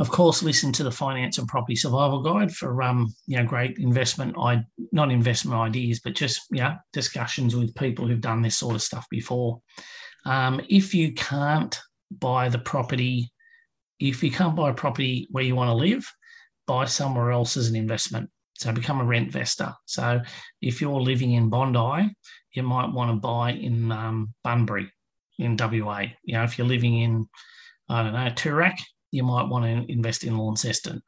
of 0.00 0.10
course, 0.10 0.42
listen 0.42 0.72
to 0.72 0.82
the 0.82 0.90
Finance 0.90 1.36
and 1.36 1.46
Property 1.46 1.76
Survival 1.76 2.22
Guide 2.22 2.50
for 2.50 2.82
um, 2.82 3.14
you 3.26 3.36
know 3.36 3.44
great 3.44 3.76
investment, 3.78 4.34
I 4.40 4.64
not 4.92 5.12
investment 5.12 5.60
ideas, 5.60 6.00
but 6.00 6.14
just 6.14 6.40
yeah 6.50 6.76
discussions 6.94 7.54
with 7.54 7.74
people 7.74 8.06
who've 8.06 8.20
done 8.20 8.40
this 8.40 8.56
sort 8.56 8.74
of 8.74 8.82
stuff 8.82 9.06
before. 9.10 9.60
Um, 10.24 10.62
if 10.70 10.94
you 10.94 11.12
can't 11.12 11.78
buy 12.10 12.48
the 12.48 12.58
property, 12.58 13.30
if 13.98 14.22
you 14.22 14.30
can't 14.30 14.56
buy 14.56 14.70
a 14.70 14.74
property 14.74 15.28
where 15.32 15.44
you 15.44 15.54
want 15.54 15.68
to 15.68 15.74
live, 15.74 16.10
buy 16.66 16.86
somewhere 16.86 17.30
else 17.30 17.58
as 17.58 17.68
an 17.68 17.76
investment. 17.76 18.30
So 18.54 18.72
become 18.72 19.02
a 19.02 19.04
rent 19.04 19.26
investor. 19.26 19.74
So 19.84 20.22
if 20.62 20.80
you're 20.80 21.00
living 21.00 21.32
in 21.32 21.50
Bondi, 21.50 22.10
you 22.54 22.62
might 22.62 22.90
want 22.90 23.10
to 23.10 23.16
buy 23.16 23.52
in 23.52 23.92
um, 23.92 24.32
Bunbury 24.44 24.90
in 25.38 25.58
WA. 25.58 26.04
You 26.24 26.34
know, 26.34 26.44
if 26.44 26.56
you're 26.56 26.66
living 26.66 27.00
in 27.00 27.28
I 27.90 28.02
don't 28.02 28.12
know 28.14 28.30
Toorak, 28.30 28.78
you 29.10 29.22
might 29.22 29.48
want 29.48 29.64
to 29.64 29.92
invest 29.92 30.24
in 30.24 30.36
Launceston. 30.36 31.02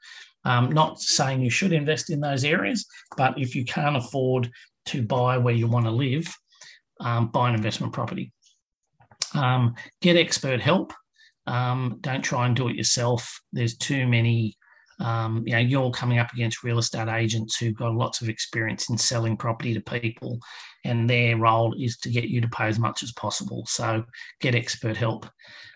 Um, 0.45 0.73
not 0.73 1.01
saying 1.01 1.41
you 1.41 1.51
should 1.51 1.73
invest 1.73 2.11
in 2.11 2.21
those 2.21 2.45
areas, 2.45 2.87
but 3.17 3.38
if 3.38 3.55
you 3.55 3.65
can't 3.65 3.97
afford 3.97 4.51
to 4.87 5.03
buy 5.03 5.38
where 5.38 5.55
you 5.55 5.69
want 5.69 5.87
to 5.87 5.93
live, 5.93 6.35
um, 7.01 7.29
buy 7.29 7.49
an 7.49 7.55
investment 7.55 7.93
property. 7.93 8.33
Um, 9.35 9.75
get 10.01 10.17
expert 10.17 10.61
help. 10.61 10.93
Um, 11.47 11.99
don't 12.01 12.23
try 12.23 12.47
and 12.47 12.55
do 12.55 12.69
it 12.69 12.77
yourself. 12.77 13.41
There's 13.53 13.77
too 13.77 14.07
many. 14.07 14.57
Um, 15.03 15.43
you 15.47 15.53
know, 15.53 15.59
you're 15.59 15.91
coming 15.91 16.19
up 16.19 16.33
against 16.33 16.62
real 16.62 16.79
estate 16.79 17.09
agents 17.09 17.57
who've 17.57 17.77
got 17.77 17.95
lots 17.95 18.23
of 18.23 18.29
experience 18.29 18.88
in 18.88 18.97
selling 18.97 19.37
property 19.37 19.75
to 19.75 19.81
people, 19.81 20.38
and 20.85 21.09
their 21.09 21.37
role 21.37 21.75
is 21.79 21.99
to 21.99 22.11
get 22.11 22.25
you 22.25 22.41
to 22.41 22.49
pay 22.49 22.67
as 22.67 22.79
much 22.79 23.03
as 23.03 23.12
possible. 23.12 23.65
So 23.67 24.05
get 24.41 24.55
expert 24.55 24.97
help. 24.97 25.27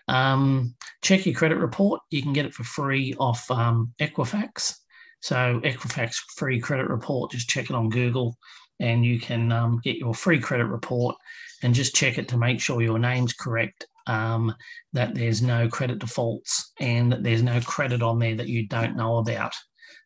Um, 0.07 0.75
check 1.01 1.25
your 1.25 1.35
credit 1.35 1.57
report. 1.57 2.01
You 2.09 2.21
can 2.21 2.33
get 2.33 2.45
it 2.45 2.53
for 2.53 2.63
free 2.63 3.13
off 3.19 3.49
um, 3.51 3.93
Equifax. 3.99 4.73
So 5.21 5.59
Equifax 5.63 6.15
free 6.35 6.59
credit 6.59 6.87
report, 6.87 7.31
just 7.31 7.49
check 7.49 7.69
it 7.69 7.75
on 7.75 7.89
Google 7.89 8.37
and 8.79 9.03
you 9.03 9.19
can 9.19 9.51
um, 9.51 9.81
get 9.83 9.97
your 9.97 10.13
free 10.13 10.39
credit 10.39 10.65
report 10.65 11.15
and 11.63 11.73
just 11.73 11.95
check 11.95 12.17
it 12.17 12.27
to 12.29 12.37
make 12.37 12.59
sure 12.59 12.81
your 12.81 12.99
name's 12.99 13.33
correct, 13.33 13.87
um, 14.07 14.53
that 14.93 15.13
there's 15.13 15.41
no 15.41 15.67
credit 15.67 15.99
defaults 15.99 16.71
and 16.79 17.11
that 17.11 17.23
there's 17.23 17.43
no 17.43 17.59
credit 17.61 18.01
on 18.01 18.19
there 18.19 18.35
that 18.35 18.47
you 18.47 18.67
don't 18.67 18.95
know 18.95 19.17
about. 19.17 19.53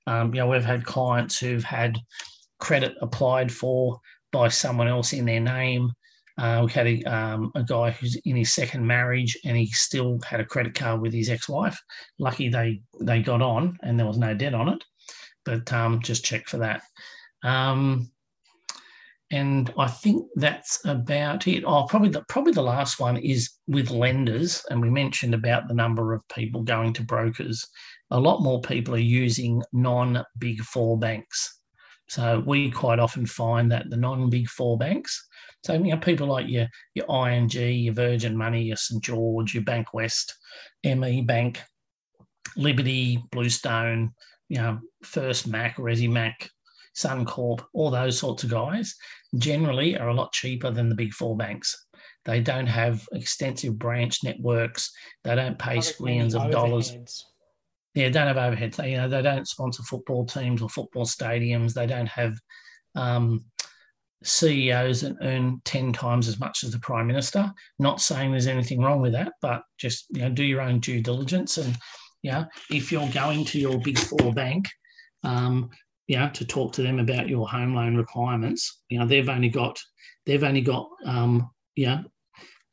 Um, 0.08 0.34
you 0.34 0.42
know, 0.42 0.48
we've 0.48 0.64
had 0.64 0.86
clients 0.86 1.40
who've 1.40 1.64
had 1.64 1.98
credit 2.60 2.96
applied 3.02 3.52
for 3.52 4.00
by 4.32 4.48
someone 4.48 4.88
else 4.88 5.14
in 5.14 5.26
their 5.26 5.40
name. 5.40 5.92
Uh, 6.38 6.64
we 6.66 6.72
had 6.72 6.88
a, 6.88 7.04
um, 7.04 7.52
a, 7.56 7.64
guy 7.64 7.92
who's 7.92 8.16
in 8.26 8.36
his 8.36 8.54
second 8.54 8.86
marriage 8.86 9.38
and 9.46 9.58
he 9.58 9.68
still 9.68 10.18
had 10.26 10.40
a 10.40 10.46
credit 10.46 10.74
card 10.74 11.02
with 11.02 11.14
his 11.14 11.30
ex-wife. 11.30 11.78
Lucky 12.20 12.50
they 12.50 12.82
they 13.02 13.22
got 13.22 13.42
on 13.42 13.78
and 13.84 14.00
there 14.00 14.08
was 14.08 14.18
no 14.18 14.34
debt 14.34 14.54
on 14.54 14.70
it, 14.70 14.84
but 15.46 15.72
um, 15.74 16.02
just 16.02 16.24
check 16.24 16.48
for 16.48 16.58
that. 16.58 16.82
Um, 17.44 18.12
and 19.32 19.74
I 19.78 19.88
think 19.88 20.28
that's 20.36 20.84
about 20.86 21.48
it. 21.48 21.64
Oh, 21.66 21.86
probably 21.86 22.10
the 22.10 22.24
probably 22.28 22.52
the 22.52 22.62
last 22.62 23.00
one 23.00 23.18
is 23.18 23.50
with 23.68 23.90
lenders, 23.90 24.64
and 24.70 24.82
we 24.82 24.90
mentioned 24.90 25.34
about 25.34 25.68
the 25.68 25.74
number 25.74 26.14
of 26.14 26.28
people 26.28 26.64
going 26.64 26.92
to 26.94 27.04
brokers. 27.04 27.66
A 28.12 28.20
lot 28.20 28.44
more 28.44 28.60
people 28.60 28.94
are 28.94 29.00
using 29.00 29.64
non-big 29.72 30.62
four 30.62 31.00
banks. 31.00 31.60
So 32.10 32.44
we 32.46 32.70
quite 32.70 33.00
often 33.00 33.26
find 33.26 33.72
that 33.72 33.90
the 33.90 33.96
non-big 33.96 34.50
four 34.50 34.78
banks, 34.78 35.26
so 35.64 35.74
you 35.74 35.92
know 35.92 35.98
people 35.98 36.28
like 36.28 36.50
your 36.50 36.68
your 36.94 37.06
ING, 37.30 37.50
your 37.50 37.94
Virgin 37.94 38.36
Money, 38.36 38.64
your 38.64 38.76
St 38.76 39.02
George, 39.02 39.54
your 39.54 39.64
Bankwest, 39.64 40.34
ME 40.84 41.22
Bank, 41.22 41.62
Liberty, 42.58 43.24
Bluestone, 43.32 44.12
you 44.50 44.58
know, 44.58 44.80
Firstmac, 45.06 45.76
Resimac, 45.76 46.50
Suncorp, 46.96 47.64
all 47.74 47.90
those 47.90 48.18
sorts 48.18 48.44
of 48.44 48.50
guys 48.50 48.96
generally 49.38 49.98
are 49.98 50.10
a 50.10 50.14
lot 50.14 50.34
cheaper 50.34 50.72
than 50.72 50.90
the 50.90 50.96
big 50.96 51.14
four 51.14 51.38
banks. 51.38 51.88
They 52.26 52.42
don't 52.42 52.68
have 52.68 53.08
extensive 53.14 53.80
branch 53.80 54.24
networks. 54.24 54.92
They 55.24 55.36
don't 55.36 55.58
pay 55.58 55.82
millions 56.00 56.36
of 56.36 56.52
dollars. 56.52 56.96
Yeah, 57.96 58.10
don't 58.10 58.28
have 58.28 58.38
overheads. 58.38 58.76
They, 58.76 58.92
you 58.92 58.98
know, 58.98 59.10
they 59.10 59.22
don't 59.22 59.48
sponsor 59.48 59.84
football 59.84 60.26
teams 60.26 60.62
or 60.62 60.70
football 60.70 61.06
stadiums. 61.06 61.74
They 61.74 61.88
don't 61.88 62.08
have 62.08 62.34
um, 62.96 63.44
CEOs 64.24 65.02
that 65.02 65.18
earn 65.22 65.62
10 65.66 65.94
times 65.94 66.28
as 66.28 66.40
much 66.40 66.64
as 66.64 66.72
the 66.72 66.80
Prime 66.80 67.08
Minister. 67.08 67.52
Not 67.80 68.00
saying 68.00 68.32
there's 68.32 68.48
anything 68.48 68.82
wrong 68.82 69.02
with 69.02 69.14
that, 69.14 69.34
but 69.42 69.64
just 69.78 70.06
you 70.12 70.22
know, 70.22 70.30
do 70.30 70.44
your 70.44 70.62
own 70.62 70.80
due 70.80 71.02
diligence. 71.02 71.58
And 71.58 71.76
yeah, 72.22 72.46
if 72.70 72.92
you're 72.92 73.10
going 73.10 73.46
to 73.46 73.60
your 73.60 73.80
big 73.80 73.98
four 73.98 74.32
bank, 74.34 74.68
um, 75.24 75.70
you 76.08 76.18
know, 76.18 76.30
to 76.30 76.46
talk 76.46 76.74
to 76.74 76.82
them 76.82 77.00
about 77.00 77.30
your 77.30 77.48
home 77.48 77.76
loan 77.76 77.96
requirements. 77.96 78.82
You 78.90 79.00
know, 79.00 79.06
they've 79.06 79.30
only 79.30 79.50
got 79.50 79.80
they've 80.26 80.44
only 80.44 80.62
got 80.62 80.90
um, 81.06 81.50
you 81.76 81.88
know, 81.88 82.04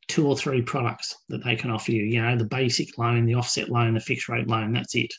two 0.07 0.27
or 0.27 0.35
three 0.35 0.61
products 0.61 1.15
that 1.29 1.43
they 1.43 1.55
can 1.55 1.71
offer 1.71 1.91
you. 1.91 2.03
You 2.03 2.21
know, 2.21 2.35
the 2.35 2.45
basic 2.45 2.97
loan, 2.97 3.25
the 3.25 3.35
offset 3.35 3.69
loan, 3.69 3.93
the 3.93 3.99
fixed 3.99 4.29
rate 4.29 4.47
loan. 4.47 4.73
That's 4.73 4.95
it. 4.95 5.13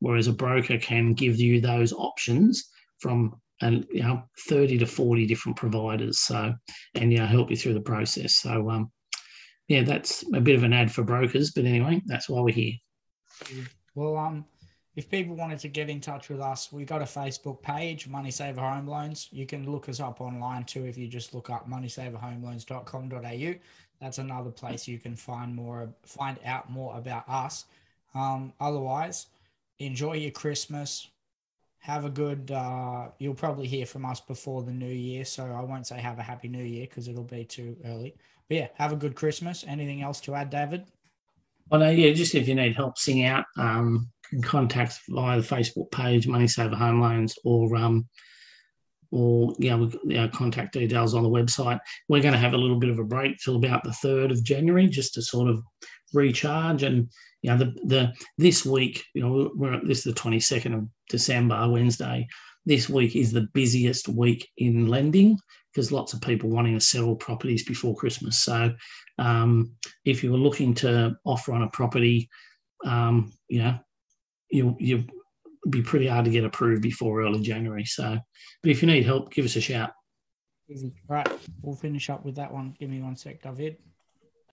Whereas 0.00 0.28
a 0.28 0.32
broker 0.32 0.78
can 0.78 1.14
give 1.14 1.40
you 1.40 1.60
those 1.60 1.92
options 1.92 2.68
from 3.00 3.40
and 3.60 3.84
you 3.90 4.02
know 4.02 4.22
30 4.46 4.78
to 4.78 4.86
40 4.86 5.26
different 5.26 5.56
providers. 5.56 6.20
So 6.20 6.54
and 6.94 7.12
you 7.12 7.18
know 7.18 7.26
help 7.26 7.50
you 7.50 7.56
through 7.56 7.74
the 7.74 7.80
process. 7.80 8.34
So 8.34 8.70
um, 8.70 8.92
yeah, 9.68 9.82
that's 9.82 10.24
a 10.34 10.40
bit 10.40 10.56
of 10.56 10.62
an 10.62 10.72
ad 10.72 10.90
for 10.92 11.02
brokers, 11.02 11.52
but 11.52 11.64
anyway, 11.64 12.00
that's 12.06 12.28
why 12.28 12.40
we're 12.40 12.54
here. 12.54 12.74
Well, 13.94 14.16
um, 14.16 14.44
if 14.98 15.08
people 15.08 15.36
wanted 15.36 15.60
to 15.60 15.68
get 15.68 15.88
in 15.88 16.00
touch 16.00 16.28
with 16.28 16.40
us, 16.40 16.72
we've 16.72 16.88
got 16.88 17.02
a 17.02 17.04
Facebook 17.04 17.62
page, 17.62 18.08
Money 18.08 18.32
Saver 18.32 18.60
Home 18.60 18.88
Loans. 18.88 19.28
You 19.30 19.46
can 19.46 19.70
look 19.70 19.88
us 19.88 20.00
up 20.00 20.20
online 20.20 20.64
too 20.64 20.86
if 20.86 20.98
you 20.98 21.06
just 21.06 21.32
look 21.32 21.50
up 21.50 21.70
moneysaverhomeloans.com.au. 21.70 23.54
That's 24.00 24.18
another 24.18 24.50
place 24.50 24.88
you 24.88 24.98
can 24.98 25.14
find 25.14 25.54
more, 25.54 25.88
find 26.04 26.36
out 26.44 26.68
more 26.68 26.96
about 26.98 27.28
us. 27.28 27.66
Um, 28.12 28.52
otherwise, 28.58 29.26
enjoy 29.78 30.14
your 30.14 30.32
Christmas. 30.32 31.06
Have 31.78 32.04
a 32.04 32.10
good. 32.10 32.50
Uh, 32.50 33.10
you'll 33.20 33.34
probably 33.34 33.68
hear 33.68 33.86
from 33.86 34.04
us 34.04 34.18
before 34.18 34.64
the 34.64 34.72
new 34.72 34.92
year, 34.92 35.24
so 35.24 35.44
I 35.44 35.62
won't 35.62 35.86
say 35.86 36.00
have 36.00 36.18
a 36.18 36.24
happy 36.24 36.48
new 36.48 36.64
year 36.64 36.88
because 36.88 37.06
it'll 37.06 37.22
be 37.22 37.44
too 37.44 37.76
early. 37.84 38.16
But 38.48 38.56
yeah, 38.56 38.66
have 38.74 38.92
a 38.92 38.96
good 38.96 39.14
Christmas. 39.14 39.64
Anything 39.64 40.02
else 40.02 40.20
to 40.22 40.34
add, 40.34 40.50
David? 40.50 40.86
Well, 41.70 41.82
no, 41.82 41.90
yeah, 41.90 42.12
just 42.14 42.34
if 42.34 42.48
you 42.48 42.56
need 42.56 42.74
help 42.74 42.98
sing 42.98 43.24
out, 43.24 43.44
um, 43.56 44.10
contact 44.42 45.00
via 45.08 45.40
the 45.40 45.46
Facebook 45.46 45.90
page, 45.90 46.26
Money 46.26 46.48
Saver 46.48 46.76
Home 46.76 47.00
Loans, 47.00 47.36
or 47.44 47.74
um, 47.76 48.08
or 49.10 49.54
yeah, 49.58 49.86
our 50.18 50.28
contact 50.28 50.74
details 50.74 51.14
on 51.14 51.22
the 51.22 51.30
website. 51.30 51.80
We're 52.08 52.22
going 52.22 52.34
to 52.34 52.38
have 52.38 52.52
a 52.52 52.58
little 52.58 52.78
bit 52.78 52.90
of 52.90 52.98
a 52.98 53.04
break 53.04 53.38
till 53.38 53.56
about 53.56 53.84
the 53.84 53.92
third 53.94 54.30
of 54.30 54.44
January, 54.44 54.86
just 54.86 55.14
to 55.14 55.22
sort 55.22 55.48
of 55.48 55.62
recharge. 56.12 56.82
And 56.82 57.08
you 57.42 57.50
know, 57.50 57.56
the 57.56 57.74
the 57.84 58.12
this 58.36 58.64
week, 58.64 59.04
you 59.14 59.22
know, 59.22 59.50
we're 59.54 59.80
this 59.84 59.98
is 59.98 60.04
the 60.04 60.12
twenty 60.12 60.40
second 60.40 60.74
of 60.74 60.88
December, 61.08 61.68
Wednesday. 61.68 62.26
This 62.66 62.88
week 62.88 63.16
is 63.16 63.32
the 63.32 63.48
busiest 63.54 64.08
week 64.08 64.46
in 64.58 64.88
lending 64.88 65.38
because 65.72 65.92
lots 65.92 66.12
of 66.12 66.20
people 66.20 66.50
wanting 66.50 66.74
to 66.74 66.84
sell 66.84 67.14
properties 67.14 67.64
before 67.64 67.94
Christmas. 67.96 68.38
So, 68.42 68.74
um, 69.18 69.72
if 70.04 70.22
you 70.22 70.32
were 70.32 70.38
looking 70.38 70.74
to 70.74 71.16
offer 71.24 71.52
on 71.52 71.62
a 71.62 71.70
property, 71.70 72.28
um, 72.84 73.32
you 73.48 73.60
know, 73.60 73.78
you 74.50 74.76
you 74.78 75.04
be 75.68 75.82
pretty 75.82 76.06
hard 76.06 76.24
to 76.24 76.30
get 76.30 76.44
approved 76.44 76.82
before 76.82 77.22
early 77.22 77.42
January. 77.42 77.84
So, 77.84 78.18
but 78.62 78.70
if 78.70 78.82
you 78.82 78.88
need 78.88 79.04
help, 79.04 79.32
give 79.32 79.44
us 79.44 79.56
a 79.56 79.60
shout. 79.60 79.90
Easy. 80.70 80.92
All 81.08 81.16
right, 81.16 81.28
we'll 81.62 81.76
finish 81.76 82.10
up 82.10 82.24
with 82.24 82.36
that 82.36 82.52
one. 82.52 82.74
Give 82.78 82.90
me 82.90 83.00
one 83.00 83.16
sec, 83.16 83.42
David. 83.42 83.78